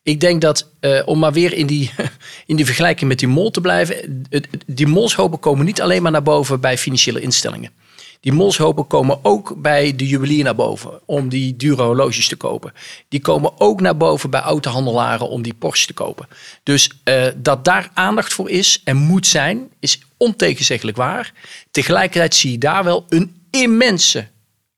[0.02, 1.90] Ik denk dat, uh, om maar weer in die,
[2.46, 4.26] in die vergelijking met die mol te blijven,
[4.66, 7.72] die molshopen komen niet alleen maar naar boven bij financiële instellingen.
[8.20, 12.72] Die molshopen komen ook bij de juwelier naar boven om die dure horloges te kopen.
[13.08, 16.28] Die komen ook naar boven bij autohandelaren om die Porsche te kopen.
[16.62, 21.32] Dus uh, dat daar aandacht voor is en moet zijn, is ontegenzeggelijk waar.
[21.70, 24.28] Tegelijkertijd zie je daar wel een immense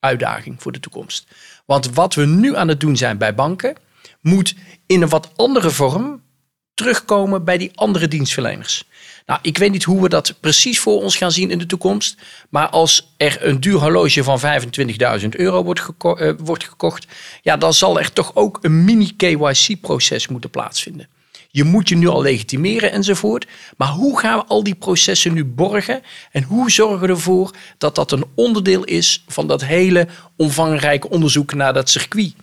[0.00, 1.26] uitdaging voor de toekomst.
[1.66, 3.76] Want wat we nu aan het doen zijn bij banken,
[4.20, 4.54] moet
[4.86, 6.22] in een wat andere vorm
[6.80, 8.84] terugkomen bij die andere dienstverleners.
[9.26, 12.16] Nou, ik weet niet hoe we dat precies voor ons gaan zien in de toekomst.
[12.48, 14.40] Maar als er een duur horloge van
[15.20, 17.06] 25.000 euro wordt, uh, wordt gekocht,
[17.42, 21.08] ja, dan zal er toch ook een mini-KYC-proces moeten plaatsvinden.
[21.50, 23.46] Je moet je nu al legitimeren enzovoort.
[23.76, 26.02] Maar hoe gaan we al die processen nu borgen?
[26.32, 31.54] En hoe zorgen we ervoor dat dat een onderdeel is van dat hele omvangrijke onderzoek
[31.54, 32.34] naar dat circuit?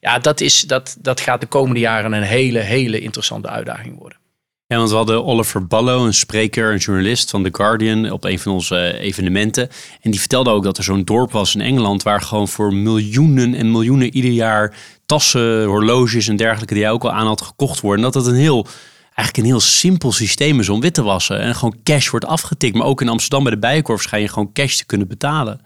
[0.00, 4.18] Ja, dat, is, dat, dat gaat de komende jaren een hele, hele interessante uitdaging worden.
[4.66, 8.38] Ja, want we hadden Oliver Ballo, een spreker, een journalist van The Guardian, op een
[8.38, 9.68] van onze evenementen.
[10.00, 13.54] En die vertelde ook dat er zo'n dorp was in Engeland waar gewoon voor miljoenen
[13.54, 17.80] en miljoenen ieder jaar tassen, horloges en dergelijke die hij ook al aan had gekocht
[17.80, 18.04] worden.
[18.04, 18.66] Dat het een heel,
[19.02, 21.40] eigenlijk een heel simpel systeem is om wit te wassen.
[21.40, 22.76] En gewoon cash wordt afgetikt.
[22.76, 25.60] Maar ook in Amsterdam bij de Bijenkorf schijn je gewoon cash te kunnen betalen.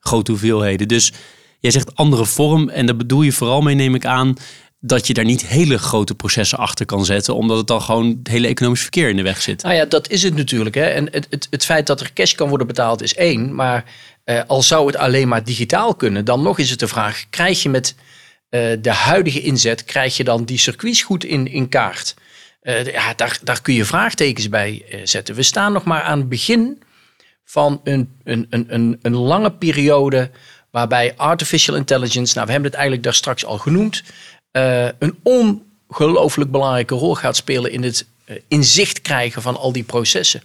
[0.00, 0.88] Grote hoeveelheden.
[0.88, 1.12] Dus
[1.64, 4.36] jij zegt andere vorm en daar bedoel je vooral mee, neem ik aan,
[4.80, 8.28] dat je daar niet hele grote processen achter kan zetten, omdat het dan gewoon het
[8.28, 9.62] hele economisch verkeer in de weg zit.
[9.62, 10.74] Nou ja, dat is het natuurlijk.
[10.74, 10.84] Hè.
[10.84, 13.84] En het, het, het feit dat er cash kan worden betaald is één, maar
[14.24, 17.62] uh, al zou het alleen maar digitaal kunnen, dan nog is het de vraag: krijg
[17.62, 17.94] je met
[18.50, 22.14] uh, de huidige inzet, krijg je dan die circuits goed in, in kaart?
[22.62, 25.34] Uh, ja, daar, daar kun je vraagtekens bij zetten.
[25.34, 26.82] We staan nog maar aan het begin
[27.44, 30.30] van een, een, een, een lange periode
[30.74, 34.02] waarbij artificial intelligence, nou we hebben het eigenlijk daar straks al genoemd,
[34.52, 39.82] uh, een ongelooflijk belangrijke rol gaat spelen in het uh, inzicht krijgen van al die
[39.82, 40.42] processen.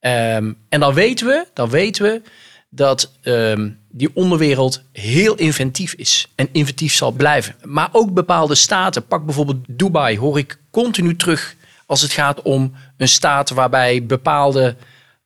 [0.00, 2.22] Um, en dan weten we, dan weten we
[2.70, 7.54] dat um, die onderwereld heel inventief is en inventief zal blijven.
[7.62, 11.54] Maar ook bepaalde staten, pak bijvoorbeeld Dubai, hoor ik continu terug
[11.86, 14.76] als het gaat om een staat waarbij bepaalde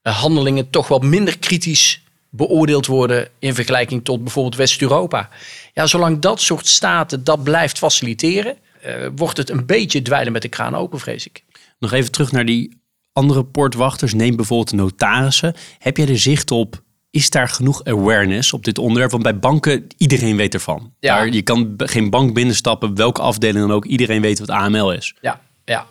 [0.02, 5.28] uh, handelingen toch wat minder kritisch beoordeeld worden in vergelijking tot bijvoorbeeld West-Europa.
[5.74, 10.42] Ja, zolang dat soort staten dat blijft faciliteren, uh, wordt het een beetje dweilen met
[10.42, 11.44] de kraan open, vrees ik.
[11.78, 12.80] Nog even terug naar die
[13.12, 14.14] andere portwachters.
[14.14, 15.54] Neem bijvoorbeeld de notarissen.
[15.78, 16.82] Heb jij er zicht op?
[17.10, 19.10] Is daar genoeg awareness op dit onderwerp?
[19.10, 20.92] Want bij banken, iedereen weet ervan.
[21.00, 21.16] Ja.
[21.16, 23.84] Daar, je kan geen bank binnenstappen, welke afdeling dan ook.
[23.84, 25.14] Iedereen weet wat AML is.
[25.20, 25.86] Ja, ja.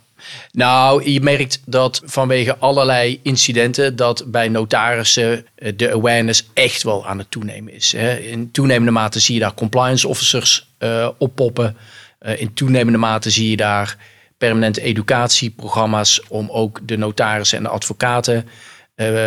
[0.51, 7.07] Nou, je merkt dat vanwege allerlei incidenten dat bij notarissen eh, de awareness echt wel
[7.07, 7.93] aan het toenemen is.
[8.21, 11.77] In toenemende mate zie je daar compliance officers uh, oppoppen.
[12.21, 13.97] Uh, in toenemende mate zie je daar
[14.37, 18.47] permanente educatieprogramma's om ook de notarissen en de advocaten
[18.95, 19.25] uh,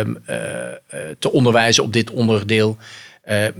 [1.19, 2.77] te onderwijzen op dit onderdeel.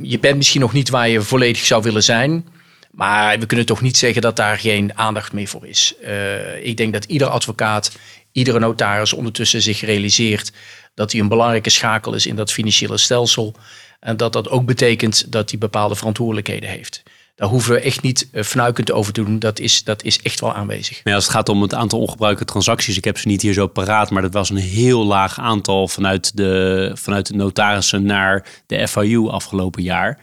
[0.02, 2.46] je bent misschien nog niet waar je volledig zou willen zijn.
[2.92, 5.94] Maar we kunnen toch niet zeggen dat daar geen aandacht meer voor is.
[6.04, 7.98] Uh, ik denk dat ieder advocaat,
[8.32, 10.52] iedere notaris ondertussen zich realiseert
[10.94, 13.56] dat hij een belangrijke schakel is in dat financiële stelsel.
[14.00, 17.04] En dat dat ook betekent dat hij bepaalde verantwoordelijkheden heeft.
[17.36, 19.40] Daar hoeven we echt niet uh, fnuikend over te doen.
[19.40, 21.04] Dat is, dat is echt wel aanwezig.
[21.04, 23.68] Maar als het gaat om het aantal ongebruikte transacties, ik heb ze niet hier zo
[23.68, 28.88] paraat, maar dat was een heel laag aantal vanuit de, vanuit de notarissen naar de
[28.88, 30.20] FIU afgelopen jaar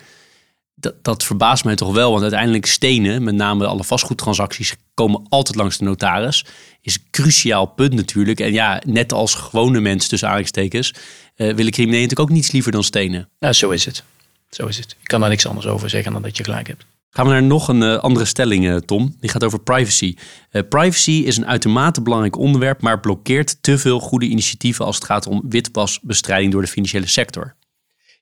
[0.80, 2.10] dat, dat verbaast mij toch wel.
[2.10, 6.44] Want uiteindelijk stenen, met name alle vastgoedtransacties, komen altijd langs de notaris.
[6.82, 8.40] Is een cruciaal punt natuurlijk.
[8.40, 10.98] En ja, net als gewone mensen tussen aanhalingstekens, uh,
[11.36, 13.28] willen criminelen natuurlijk ook niets liever dan stenen.
[13.38, 14.02] Nou, zo is het.
[14.50, 14.96] Zo is het.
[15.00, 16.84] Ik kan daar niks anders over zeggen dan dat je gelijk hebt.
[17.10, 19.16] Gaan we naar nog een uh, andere stelling, uh, Tom.
[19.20, 20.14] Die gaat over privacy.
[20.52, 25.04] Uh, privacy is een uitermate belangrijk onderwerp, maar blokkeert te veel goede initiatieven als het
[25.04, 27.54] gaat om witwasbestrijding door de financiële sector.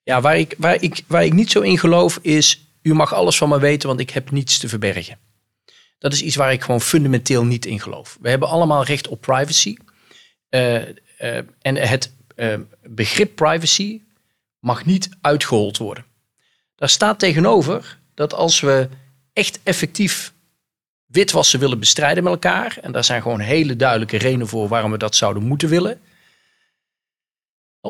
[0.06, 3.36] Ja, waar ik, waar, ik, waar ik niet zo in geloof is, u mag alles
[3.36, 5.18] van me weten, want ik heb niets te verbergen.
[5.98, 8.18] Dat is iets waar ik gewoon fundamenteel niet in geloof.
[8.20, 9.76] We hebben allemaal recht op privacy.
[10.50, 10.86] Uh, uh,
[11.60, 14.00] en het uh, begrip privacy
[14.58, 16.04] mag niet uitgehold worden.
[16.76, 18.88] Daar staat tegenover dat als we
[19.32, 20.32] echt effectief
[21.06, 24.98] witwassen willen bestrijden met elkaar, en daar zijn gewoon hele duidelijke redenen voor waarom we
[24.98, 26.00] dat zouden moeten willen,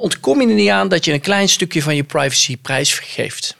[0.00, 3.56] ontkom je er niet aan dat je een klein stukje van je privacy prijsgeeft.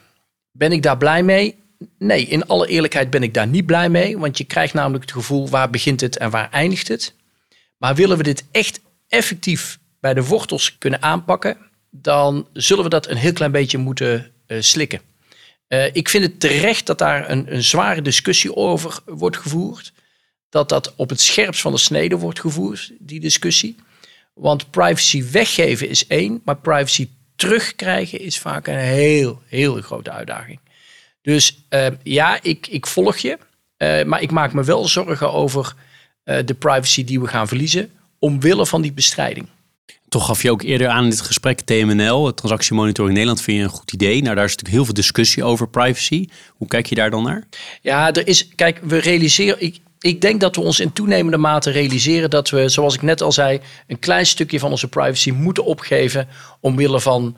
[0.51, 1.57] Ben ik daar blij mee?
[1.99, 4.19] nee, in alle eerlijkheid ben ik daar niet blij mee.
[4.19, 7.15] Want je krijgt namelijk het gevoel waar begint het en waar eindigt het.
[7.79, 11.57] Maar willen we dit echt effectief bij de wortels kunnen aanpakken,
[11.91, 15.01] dan zullen we dat een heel klein beetje moeten uh, slikken.
[15.69, 19.93] Uh, ik vind het terecht dat daar een, een zware discussie over wordt gevoerd.
[20.49, 23.77] Dat dat op het scherpst van de snede wordt gevoerd, die discussie.
[24.41, 30.59] Want privacy weggeven is één, maar privacy terugkrijgen is vaak een heel, heel grote uitdaging.
[31.23, 33.39] Dus uh, ja, ik, ik volg je.
[33.79, 35.75] Uh, maar ik maak me wel zorgen over
[36.25, 37.91] uh, de privacy die we gaan verliezen.
[38.19, 39.49] Omwille van die bestrijding.
[40.09, 43.69] Toch gaf je ook eerder aan in dit gesprek TMNL, Transactiemonitoring Nederland, vind je een
[43.71, 44.23] goed idee.
[44.23, 46.29] Nou, daar is natuurlijk heel veel discussie over privacy.
[46.49, 47.45] Hoe kijk je daar dan naar?
[47.83, 51.71] Ja, er is, kijk, we realiseren, ik, ik denk dat we ons in toenemende mate
[51.71, 55.65] realiseren dat we, zoals ik net al zei, een klein stukje van onze privacy moeten
[55.65, 56.29] opgeven
[56.61, 57.37] omwille van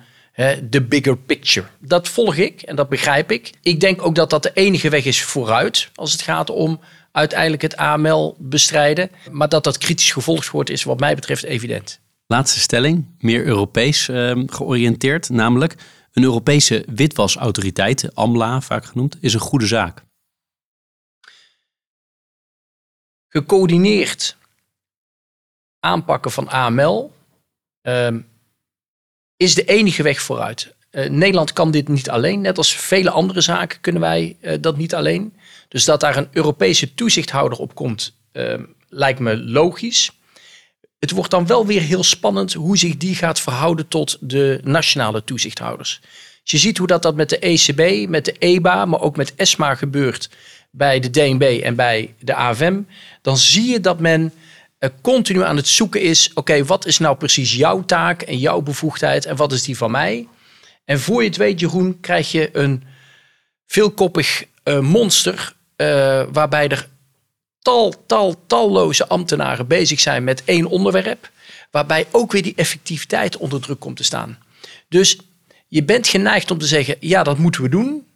[0.71, 1.67] de bigger picture.
[1.79, 3.51] Dat volg ik en dat begrijp ik.
[3.63, 6.81] Ik denk ook dat dat de enige weg is vooruit als het gaat om
[7.13, 9.11] uiteindelijk het AML bestrijden.
[9.31, 12.01] Maar dat dat kritisch gevolgd wordt is wat mij betreft evident.
[12.27, 15.75] Laatste stelling, meer Europees uh, georiënteerd, namelijk
[16.13, 20.03] een Europese witwasautoriteit, AMLA vaak genoemd, is een goede zaak.
[23.29, 24.37] Gecoördineerd
[25.81, 27.13] aanpakken van AML
[27.83, 28.29] um,
[29.37, 30.75] is de enige weg vooruit.
[30.91, 32.41] Uh, Nederland kan dit niet alleen.
[32.41, 35.37] Net als vele andere zaken kunnen wij uh, dat niet alleen.
[35.69, 38.55] Dus dat daar een Europese toezichthouder op komt, uh,
[38.89, 40.11] lijkt me logisch.
[40.99, 45.25] Het wordt dan wel weer heel spannend hoe zich die gaat verhouden tot de nationale
[45.25, 46.01] toezichthouders.
[46.43, 49.75] Je ziet hoe dat, dat met de ECB, met de EBA, maar ook met ESMA
[49.75, 50.31] gebeurt
[50.79, 52.81] bij de DNB en bij de AFM,
[53.23, 54.33] dan zie je dat men
[54.81, 58.61] uh, continu aan het zoeken is: oké, wat is nou precies jouw taak en jouw
[58.61, 60.27] bevoegdheid en wat is die van mij?
[60.85, 62.83] En voor je het weet, Jeroen, krijg je een
[63.67, 66.89] veelkoppig uh, monster uh, waarbij er
[67.59, 71.31] tal, tal, talloze ambtenaren bezig zijn met één onderwerp,
[71.71, 74.39] waarbij ook weer die effectiviteit onder druk komt te staan.
[74.89, 75.19] Dus
[75.69, 78.07] je bent geneigd om te zeggen: ja, dat moeten we doen.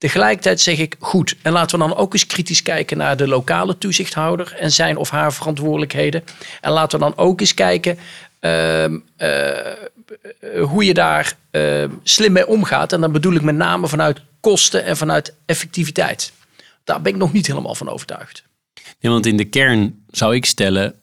[0.00, 1.36] Tegelijkertijd zeg ik goed.
[1.42, 5.10] En laten we dan ook eens kritisch kijken naar de lokale toezichthouder en zijn of
[5.10, 6.24] haar verantwoordelijkheden.
[6.60, 7.98] En laten we dan ook eens kijken
[8.40, 8.98] uh, uh,
[10.62, 12.92] hoe je daar uh, slim mee omgaat.
[12.92, 16.32] En dan bedoel ik met name vanuit kosten en vanuit effectiviteit.
[16.84, 18.42] Daar ben ik nog niet helemaal van overtuigd.
[19.00, 21.02] Nee, want in de kern zou ik stellen,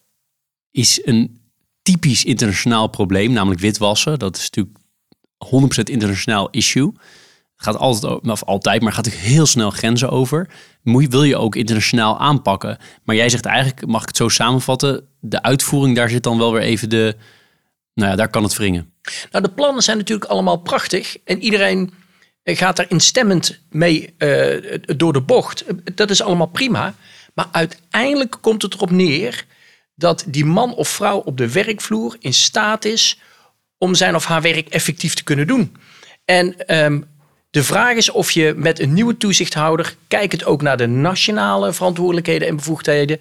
[0.72, 1.42] is een
[1.82, 4.20] typisch internationaal probleem, namelijk witwassen.
[4.20, 4.78] Dat is natuurlijk
[5.80, 6.94] 100% internationaal issue
[7.58, 10.50] gaat altijd, of altijd, maar gaat heel snel grenzen over.
[10.84, 12.78] Moet, wil je ook internationaal aanpakken.
[13.04, 16.54] Maar jij zegt eigenlijk, mag ik het zo samenvatten, de uitvoering, daar zit dan wel
[16.54, 17.16] weer even de,
[17.94, 18.94] nou ja, daar kan het wringen.
[19.32, 21.94] Nou, de plannen zijn natuurlijk allemaal prachtig en iedereen
[22.44, 25.66] gaat daar instemmend mee uh, door de bocht.
[25.96, 26.94] Dat is allemaal prima.
[27.34, 29.46] Maar uiteindelijk komt het erop neer
[29.96, 33.20] dat die man of vrouw op de werkvloer in staat is
[33.78, 35.76] om zijn of haar werk effectief te kunnen doen.
[36.26, 37.06] En um,
[37.58, 42.48] de vraag is of je met een nieuwe toezichthouder, kijkend ook naar de nationale verantwoordelijkheden
[42.48, 43.20] en bevoegdheden,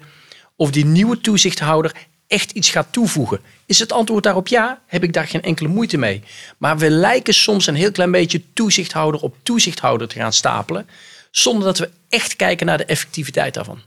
[0.55, 1.91] of die nieuwe toezichthouder
[2.27, 3.39] echt iets gaat toevoegen.
[3.65, 6.23] Is het antwoord daarop ja, heb ik daar geen enkele moeite mee.
[6.57, 10.87] Maar we lijken soms een heel klein beetje toezichthouder op toezichthouder te gaan stapelen,
[11.31, 13.79] zonder dat we echt kijken naar de effectiviteit daarvan.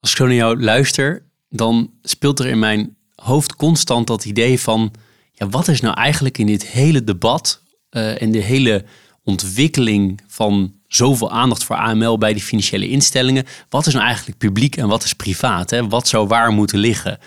[0.00, 4.60] Als ik zo naar jou luister, dan speelt er in mijn hoofd constant dat idee
[4.60, 4.92] van,
[5.32, 8.84] ja, wat is nou eigenlijk in dit hele debat uh, en de hele
[9.24, 13.44] ontwikkeling van zoveel aandacht voor AML bij die financiële instellingen.
[13.68, 15.70] Wat is nou eigenlijk publiek en wat is privaat?
[15.70, 15.88] Hè?
[15.88, 17.18] Wat zou waar moeten liggen?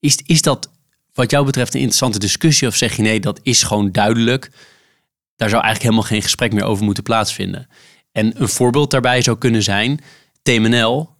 [0.00, 0.70] Is, is dat
[1.14, 4.50] wat jou betreft een interessante discussie of zeg je nee, dat is gewoon duidelijk?
[5.36, 7.68] Daar zou eigenlijk helemaal geen gesprek meer over moeten plaatsvinden.
[8.12, 10.00] En een voorbeeld daarbij zou kunnen zijn,
[10.42, 11.10] TMNL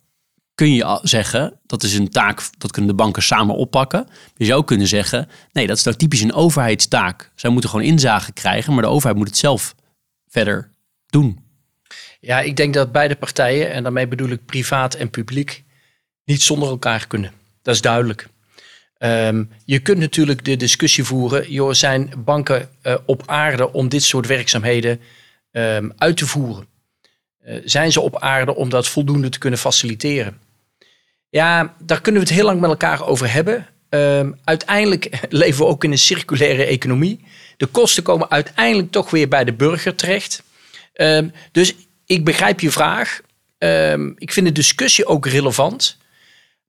[0.55, 4.09] kun je zeggen, dat is een taak, dat kunnen de banken samen oppakken.
[4.37, 7.33] Je zou kunnen zeggen, nee, dat is nou typisch een overheidstaak.
[7.35, 9.75] Zij moeten gewoon inzage krijgen, maar de overheid moet het zelf
[10.31, 10.71] verder
[11.07, 11.45] doen.
[12.21, 15.65] Ja, ik denk dat beide partijen, en daarmee bedoel ik privaat en publiek,
[16.25, 17.33] niet zonder elkaar kunnen.
[17.63, 18.29] Dat is duidelijk.
[18.99, 24.27] Um, je kunt natuurlijk de discussie voeren, zijn banken uh, op aarde om dit soort
[24.27, 25.01] werkzaamheden
[25.53, 26.67] um, uit te voeren?
[27.47, 30.39] Uh, zijn ze op aarde om dat voldoende te kunnen faciliteren?
[31.29, 33.67] Ja, daar kunnen we het heel lang met elkaar over hebben.
[33.89, 37.25] Um, uiteindelijk leven we ook in een circulaire economie.
[37.61, 40.43] De kosten komen uiteindelijk toch weer bij de burger terecht.
[40.95, 41.75] Um, dus
[42.07, 43.21] ik begrijp je vraag.
[43.59, 45.97] Um, ik vind de discussie ook relevant.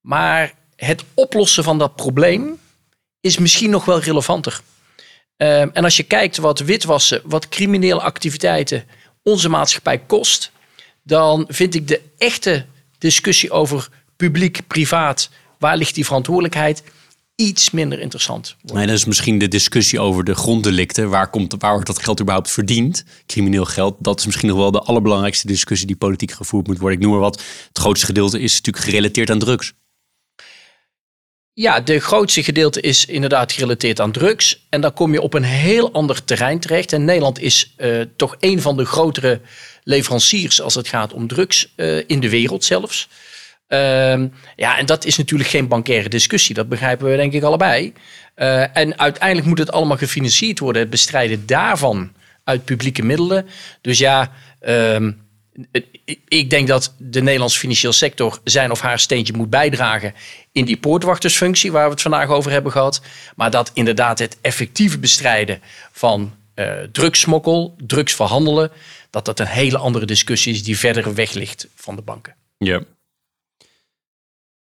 [0.01, 2.59] Maar het oplossen van dat probleem
[3.21, 4.61] is misschien nog wel relevanter.
[5.37, 8.83] en als je kijkt wat witwassen, wat criminele activiteiten
[9.23, 10.51] onze maatschappij kost,
[11.03, 12.65] dan vind ik de echte
[12.97, 16.83] discussie over publiek-privaat, waar ligt die verantwoordelijkheid,
[17.41, 18.55] iets minder interessant.
[18.61, 21.09] Nee, dat is misschien de discussie over de gronddelicten.
[21.09, 23.03] Waar, komt, waar wordt dat geld überhaupt verdiend?
[23.25, 23.95] Crimineel geld.
[23.99, 26.97] Dat is misschien nog wel de allerbelangrijkste discussie die politiek gevoerd moet worden.
[26.97, 27.43] Ik noem maar wat.
[27.67, 29.73] Het grootste gedeelte is natuurlijk gerelateerd aan drugs.
[31.53, 34.65] Ja, de grootste gedeelte is inderdaad gerelateerd aan drugs.
[34.69, 36.93] En dan kom je op een heel ander terrein terecht.
[36.93, 39.41] En Nederland is uh, toch een van de grotere
[39.83, 43.09] leveranciers als het gaat om drugs uh, in de wereld zelfs.
[43.73, 44.23] Uh,
[44.55, 46.55] ja, en dat is natuurlijk geen bankaire discussie.
[46.55, 47.93] Dat begrijpen we denk ik allebei.
[48.35, 50.81] Uh, en uiteindelijk moet het allemaal gefinancierd worden.
[50.81, 52.11] Het bestrijden daarvan
[52.43, 53.47] uit publieke middelen.
[53.81, 55.21] Dus ja, um,
[56.27, 60.13] ik denk dat de Nederlandse financiële sector zijn of haar steentje moet bijdragen
[60.51, 63.01] in die poortwachtersfunctie waar we het vandaag over hebben gehad.
[63.35, 65.61] Maar dat inderdaad het effectieve bestrijden
[65.91, 68.71] van uh, drugsmokkel, drugsverhandelen,
[69.09, 72.35] dat dat een hele andere discussie is die verder weg ligt van de banken.
[72.57, 72.81] Ja.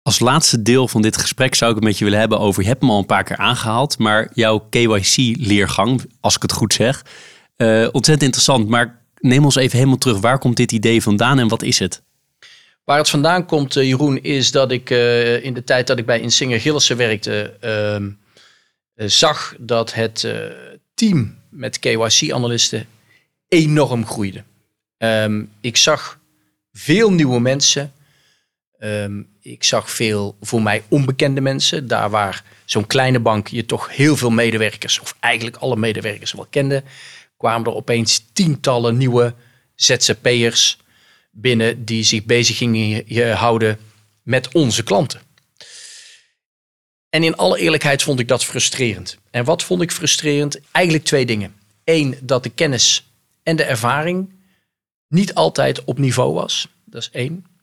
[0.07, 2.69] Als laatste deel van dit gesprek zou ik het met je willen hebben over, je
[2.69, 7.05] hebt hem al een paar keer aangehaald, maar jouw KYC-leergang, als ik het goed zeg,
[7.57, 8.69] uh, ontzettend interessant.
[8.69, 10.21] Maar neem ons even helemaal terug.
[10.21, 12.03] Waar komt dit idee vandaan en wat is het?
[12.85, 16.07] Waar het vandaan komt, uh, Jeroen, is dat ik uh, in de tijd dat ik
[16.07, 17.57] bij Insinger Gillissen werkte,
[18.97, 20.35] uh, zag dat het
[20.95, 22.87] team met KYC-analisten
[23.49, 24.43] enorm groeide.
[24.99, 26.19] Um, ik zag
[26.73, 27.93] veel nieuwe mensen.
[28.79, 31.89] Um, ik zag veel voor mij onbekende mensen.
[31.89, 36.47] Daar waar zo'n kleine bank je toch heel veel medewerkers, of eigenlijk alle medewerkers wel
[36.51, 36.83] kende,
[37.37, 39.35] kwamen er opeens tientallen nieuwe
[39.75, 40.79] ZZP'ers
[41.31, 43.79] binnen die zich bezig gingen houden
[44.23, 45.21] met onze klanten.
[47.09, 49.19] En in alle eerlijkheid vond ik dat frustrerend.
[49.31, 50.61] En wat vond ik frustrerend?
[50.73, 51.55] Eigenlijk twee dingen.
[51.85, 53.11] Eén, dat de kennis
[53.43, 54.33] en de ervaring
[55.09, 56.69] niet altijd op niveau was.
[56.85, 57.56] Dat is één.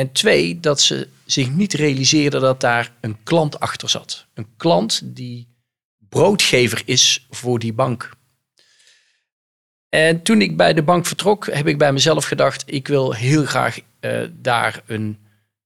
[0.00, 4.26] En twee, dat ze zich niet realiseerden dat daar een klant achter zat.
[4.34, 5.48] Een klant die
[6.08, 8.10] broodgever is voor die bank.
[9.88, 13.44] En toen ik bij de bank vertrok, heb ik bij mezelf gedacht: ik wil heel
[13.44, 15.18] graag uh, daar een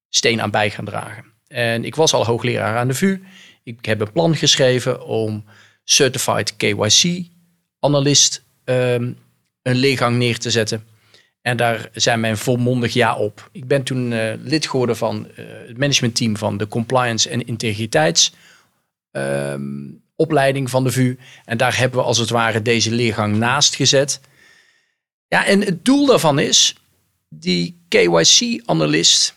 [0.08, 1.24] steen aan bij gaan dragen.
[1.46, 3.22] En ik was al hoogleraar aan de VU.
[3.62, 5.44] Ik heb een plan geschreven om
[5.84, 9.18] Certified KYC-analyst um,
[9.62, 10.93] een leergang neer te zetten.
[11.44, 13.48] En daar zijn mijn volmondig ja op.
[13.52, 18.32] Ik ben toen uh, lid geworden van uh, het managementteam van de compliance en integriteits.
[19.10, 21.18] Um, opleiding van de VU.
[21.44, 24.20] En daar hebben we als het ware deze leergang naast gezet.
[25.28, 26.74] Ja, en het doel daarvan is
[27.28, 29.34] die KYC-analyst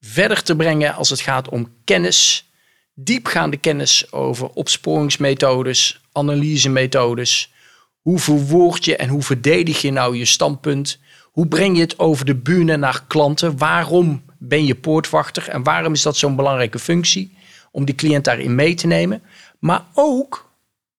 [0.00, 2.50] verder te brengen als het gaat om kennis,
[2.94, 7.52] diepgaande kennis over opsporingsmethodes, analysemethodes.
[8.00, 10.98] Hoe verwoord je en hoe verdedig je nou je standpunt?
[11.36, 13.58] Hoe breng je het over de bühne naar klanten?
[13.58, 17.36] Waarom ben je poortwachter en waarom is dat zo'n belangrijke functie?
[17.70, 19.22] Om die cliënt daarin mee te nemen
[19.58, 20.50] maar ook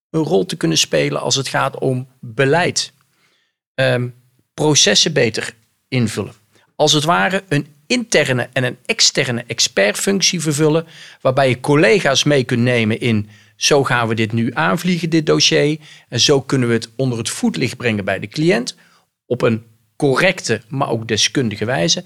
[0.09, 2.93] een rol te kunnen spelen als het gaat om beleid.
[3.75, 4.13] Um,
[4.53, 5.53] processen beter
[5.87, 6.33] invullen.
[6.75, 10.85] Als het ware een interne en een externe expertfunctie vervullen,
[11.21, 15.79] waarbij je collega's mee kunt nemen in zo gaan we dit nu aanvliegen, dit dossier.
[16.09, 18.75] En zo kunnen we het onder het voetlicht brengen bij de cliënt
[19.25, 19.63] op een
[19.97, 22.03] correcte, maar ook deskundige wijze.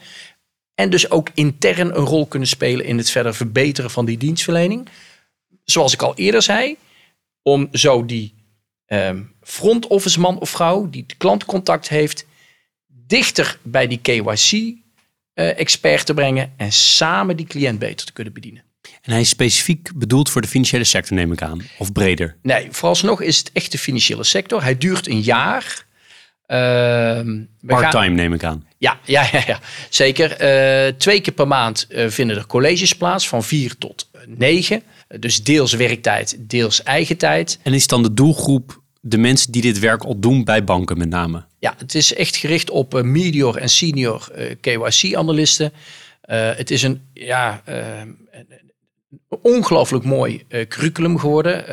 [0.76, 4.90] En dus ook intern een rol kunnen spelen in het verder verbeteren van die dienstverlening
[5.72, 6.78] zoals ik al eerder zei,
[7.42, 8.34] om zo die
[8.88, 12.26] um, front office man of vrouw die klantcontact heeft,
[12.88, 18.64] dichter bij die KYC-expert uh, te brengen en samen die cliënt beter te kunnen bedienen.
[19.02, 22.38] En hij is specifiek bedoeld voor de financiële sector, neem ik aan, of breder?
[22.42, 24.64] Nee, vooralsnog is het echt de financiële sector.
[24.64, 25.86] Hij duurt een jaar.
[26.52, 27.20] Uh,
[27.66, 28.66] Part-time neem ik aan.
[28.78, 29.60] Ja, ja, ja, ja.
[29.90, 30.32] zeker.
[30.32, 34.84] Uh, twee keer per maand uh, vinden er colleges plaats van vier tot negen.
[35.20, 37.60] Dus deels werktijd, deels eigen tijd.
[37.64, 41.10] En is dan de doelgroep de mensen die dit werk al doen bij banken met
[41.10, 41.44] name?
[41.60, 45.74] Ja, het is echt gericht op uh, medior en senior uh, KYC-analisten.
[46.26, 47.64] Uh, het is een ja,
[49.42, 51.66] ongelooflijk mooi curriculum geworden.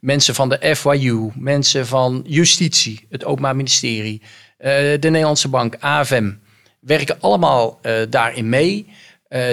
[0.00, 4.22] mensen van de FYU, mensen van justitie, het Openbaar Ministerie,
[4.58, 6.32] de Nederlandse Bank, AFM,
[6.80, 8.86] werken allemaal daarin mee.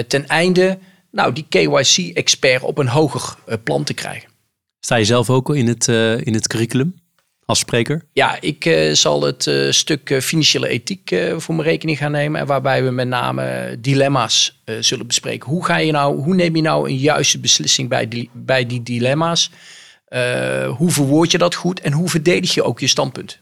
[0.06, 0.78] ten einde
[1.10, 4.28] nou, die KYC-expert op een hoger plan te krijgen.
[4.80, 5.88] Sta je zelf ook in het,
[6.26, 6.94] in het curriculum
[7.48, 8.02] als spreker?
[8.12, 12.40] Ja, ik uh, zal het stuk financiële ethiek voor mijn rekening gaan nemen.
[12.40, 15.50] En waarbij we met name dilemma's zullen bespreken.
[15.50, 18.82] Hoe, ga je nou, hoe neem je nou een juiste beslissing bij die, bij die
[18.82, 19.50] dilemma's?
[20.76, 23.40] hoe verwoord je dat goed en hoe verdedig je ook je standpunt?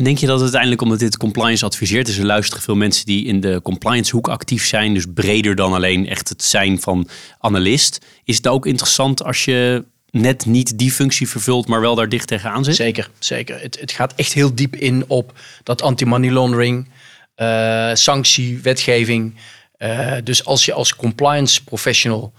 [0.00, 3.24] En denk je dat uiteindelijk, omdat dit compliance adviseert, dus er luisteren veel mensen die
[3.24, 7.08] in de compliance hoek actief zijn, dus breder dan alleen echt het zijn van
[7.38, 8.06] analist.
[8.24, 12.26] Is het ook interessant als je net niet die functie vervult, maar wel daar dicht
[12.26, 12.76] tegenaan zit?
[12.76, 13.60] Zeker, zeker.
[13.60, 16.88] Het, het gaat echt heel diep in op dat anti-money laundering,
[17.36, 19.34] uh, sanctie, wetgeving.
[19.78, 22.32] Uh, dus als je als compliance professional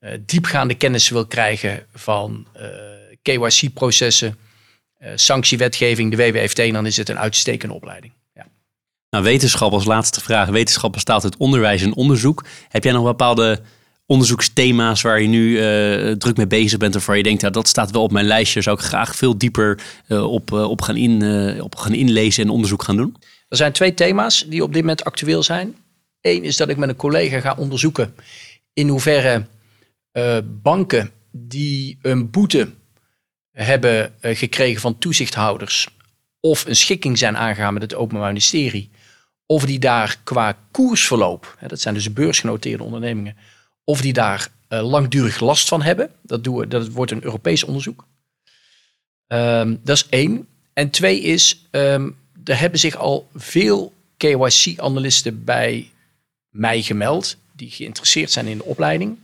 [0.00, 2.46] uh, diepgaande kennis wil krijgen van
[3.22, 4.38] KYC-processen,
[5.14, 8.12] sanctiewetgeving, de WWFT, dan is het een uitstekende opleiding.
[8.34, 8.46] Ja.
[9.10, 10.48] Nou, wetenschap als laatste vraag.
[10.48, 12.44] Wetenschap bestaat uit onderwijs en onderzoek.
[12.68, 13.60] Heb jij nog bepaalde
[14.06, 17.68] onderzoeksthema's waar je nu uh, druk mee bezig bent of waar je denkt, ja, dat
[17.68, 19.78] staat wel op mijn lijstje, zou ik graag veel dieper
[20.08, 21.22] uh, op, uh, op, gaan in,
[21.62, 23.16] op gaan inlezen en onderzoek gaan doen?
[23.48, 25.76] Er zijn twee thema's die op dit moment actueel zijn.
[26.20, 28.14] Eén is dat ik met een collega ga onderzoeken
[28.72, 29.46] in hoeverre
[30.44, 32.68] banken die een boete
[33.50, 35.88] hebben gekregen van toezichthouders
[36.44, 38.90] of een schikking zijn aangegaan met het Openbaar Ministerie,
[39.46, 43.36] of die daar qua koersverloop, dat zijn dus beursgenoteerde ondernemingen,
[43.84, 46.10] of die daar uh, langdurig last van hebben.
[46.22, 48.06] Dat, doen we, dat wordt een Europees onderzoek.
[49.26, 50.48] Um, dat is één.
[50.72, 55.90] En twee is, um, er hebben zich al veel KYC-analisten bij
[56.48, 59.18] mij gemeld, die geïnteresseerd zijn in de opleiding.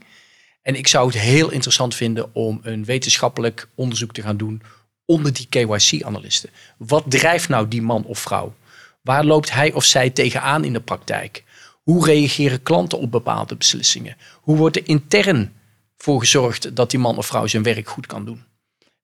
[0.61, 4.61] En ik zou het heel interessant vinden om een wetenschappelijk onderzoek te gaan doen
[5.05, 6.49] onder die KYC-analisten.
[6.77, 8.55] Wat drijft nou die man of vrouw?
[9.01, 11.43] Waar loopt hij of zij tegenaan in de praktijk?
[11.91, 14.15] Hoe reageren klanten op bepaalde beslissingen?
[14.41, 15.53] Hoe wordt er intern
[15.97, 18.43] voor gezorgd dat die man of vrouw zijn werk goed kan doen?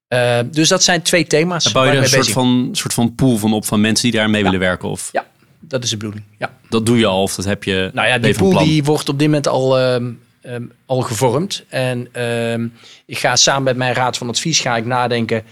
[0.08, 1.72] Uh, dus dat zijn twee thema's.
[1.72, 4.40] Bouw je er een soort van, soort van pool van op van mensen die daarmee
[4.40, 4.44] ja.
[4.44, 4.88] willen werken?
[4.88, 5.08] Of?
[5.12, 5.26] Ja,
[5.60, 6.24] dat is de bedoeling.
[6.38, 6.54] Ja.
[6.68, 7.90] Dat doe je al of dat heb je.
[7.92, 11.64] Nou ja, die pool die wordt op dit moment al, um, um, al gevormd.
[11.68, 12.72] En um,
[13.06, 15.44] ik ga samen met mijn raad van advies ga ik nadenken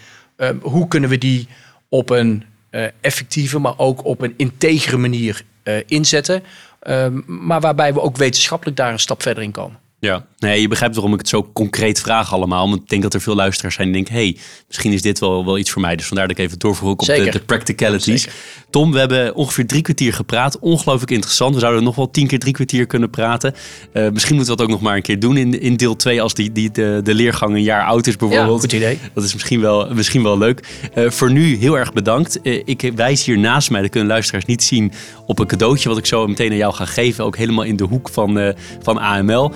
[0.61, 1.49] hoe kunnen we die
[1.89, 6.43] op een uh, effectieve, maar ook op een integere manier uh, inzetten.
[6.89, 9.79] Um, maar waarbij we ook wetenschappelijk daar een stap verder in komen.
[9.99, 12.69] Ja, nee, je begrijpt waarom ik het zo concreet vraag allemaal.
[12.69, 14.15] Want ik denk dat er veel luisteraars zijn die denken...
[14.15, 15.97] hey, misschien is dit wel, wel iets voor mij.
[15.97, 18.29] Dus vandaar dat ik even doorvoer op de, de, practicalities.
[18.77, 20.59] Tom, we hebben ongeveer drie kwartier gepraat.
[20.59, 21.55] Ongelooflijk interessant.
[21.55, 23.55] We zouden nog wel tien keer drie kwartier kunnen praten.
[23.93, 26.23] Uh, misschien moeten we dat ook nog maar een keer doen in, in deel 2...
[26.23, 28.55] als die, die, de, de leergang een jaar oud is bijvoorbeeld.
[28.55, 28.99] Ja, goed idee.
[29.15, 30.89] Dat is misschien wel, misschien wel leuk.
[30.95, 32.39] Uh, voor nu heel erg bedankt.
[32.43, 34.93] Uh, ik wijs hier naast mij, dat kunnen luisteraars niet zien...
[35.27, 37.25] op een cadeautje wat ik zo meteen aan jou ga geven.
[37.25, 39.53] Ook helemaal in de hoek van, van AML.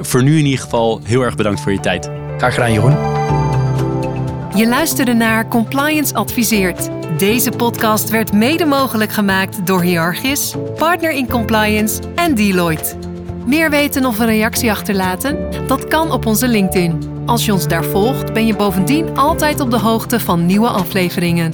[0.00, 2.10] voor nu in ieder geval heel erg bedankt voor je tijd.
[2.36, 3.41] Graag gedaan, Jeroen.
[4.54, 6.88] Je luisterde naar Compliance Adviseert.
[7.18, 12.96] Deze podcast werd mede mogelijk gemaakt door Hierarchis, Partner in Compliance en Deloitte.
[13.46, 15.66] Meer weten of een reactie achterlaten?
[15.66, 17.22] Dat kan op onze LinkedIn.
[17.26, 21.52] Als je ons daar volgt, ben je bovendien altijd op de hoogte van nieuwe afleveringen.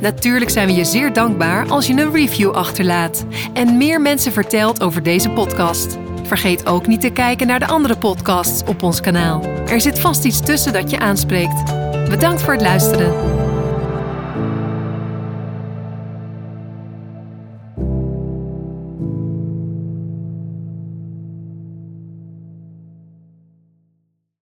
[0.00, 4.82] Natuurlijk zijn we je zeer dankbaar als je een review achterlaat en meer mensen vertelt
[4.82, 5.98] over deze podcast.
[6.32, 9.44] Vergeet ook niet te kijken naar de andere podcasts op ons kanaal.
[9.66, 11.64] Er zit vast iets tussen dat je aanspreekt.
[12.08, 13.51] Bedankt voor het luisteren.